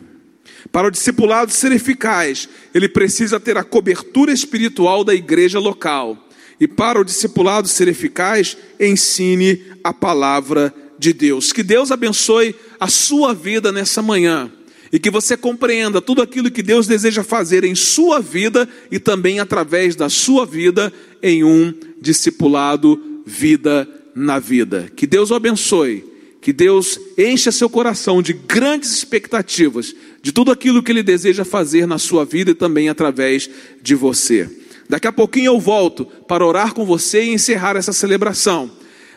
Para 0.71 0.87
o 0.87 0.91
discipulado 0.91 1.51
ser 1.51 1.71
eficaz, 1.71 2.49
ele 2.73 2.89
precisa 2.89 3.39
ter 3.39 3.57
a 3.57 3.63
cobertura 3.63 4.31
espiritual 4.31 5.03
da 5.03 5.13
igreja 5.13 5.59
local. 5.59 6.24
E 6.59 6.67
para 6.67 6.99
o 6.99 7.03
discipulado 7.03 7.67
ser 7.67 7.87
eficaz, 7.87 8.57
ensine 8.79 9.61
a 9.83 9.93
palavra 9.93 10.73
de 10.97 11.13
Deus. 11.13 11.51
Que 11.51 11.63
Deus 11.63 11.91
abençoe 11.91 12.55
a 12.79 12.87
sua 12.87 13.33
vida 13.33 13.71
nessa 13.71 14.01
manhã 14.01 14.51
e 14.91 14.99
que 14.99 15.09
você 15.09 15.35
compreenda 15.35 16.01
tudo 16.01 16.21
aquilo 16.21 16.51
que 16.51 16.63
Deus 16.63 16.87
deseja 16.87 17.23
fazer 17.23 17.63
em 17.63 17.75
sua 17.75 18.21
vida 18.21 18.67
e 18.89 18.99
também 18.99 19.39
através 19.39 19.95
da 19.95 20.09
sua 20.09 20.45
vida 20.45 20.93
em 21.21 21.43
um 21.43 21.73
discipulado 21.99 23.21
vida 23.25 23.87
na 24.15 24.39
vida. 24.39 24.89
Que 24.95 25.05
Deus 25.05 25.31
o 25.31 25.35
abençoe, 25.35 26.05
que 26.39 26.53
Deus 26.53 26.99
encha 27.17 27.51
seu 27.51 27.69
coração 27.69 28.21
de 28.21 28.31
grandes 28.31 28.91
expectativas 28.91 29.93
de 30.21 30.31
tudo 30.31 30.51
aquilo 30.51 30.81
que 30.81 30.91
Ele 30.91 31.03
deseja 31.03 31.43
fazer 31.43 31.85
na 31.85 31.97
sua 31.97 32.23
vida 32.23 32.51
e 32.51 32.55
também 32.55 32.87
através 32.87 33.49
de 33.81 33.95
você. 33.95 34.49
Daqui 34.89 35.07
a 35.07 35.11
pouquinho 35.11 35.53
eu 35.53 35.59
volto 35.59 36.05
para 36.05 36.45
orar 36.45 36.73
com 36.73 36.85
você 36.85 37.23
e 37.23 37.33
encerrar 37.33 37.75
essa 37.75 37.93
celebração. 37.93 38.69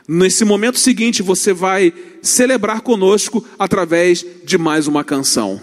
Nesse 0.07 0.45
momento 0.45 0.79
seguinte, 0.79 1.23
você 1.23 1.53
vai 1.53 1.93
celebrar 2.23 2.81
conosco 2.81 3.45
através 3.59 4.25
de 4.45 4.57
mais 4.57 4.87
uma 4.87 5.05
canção. 5.05 5.61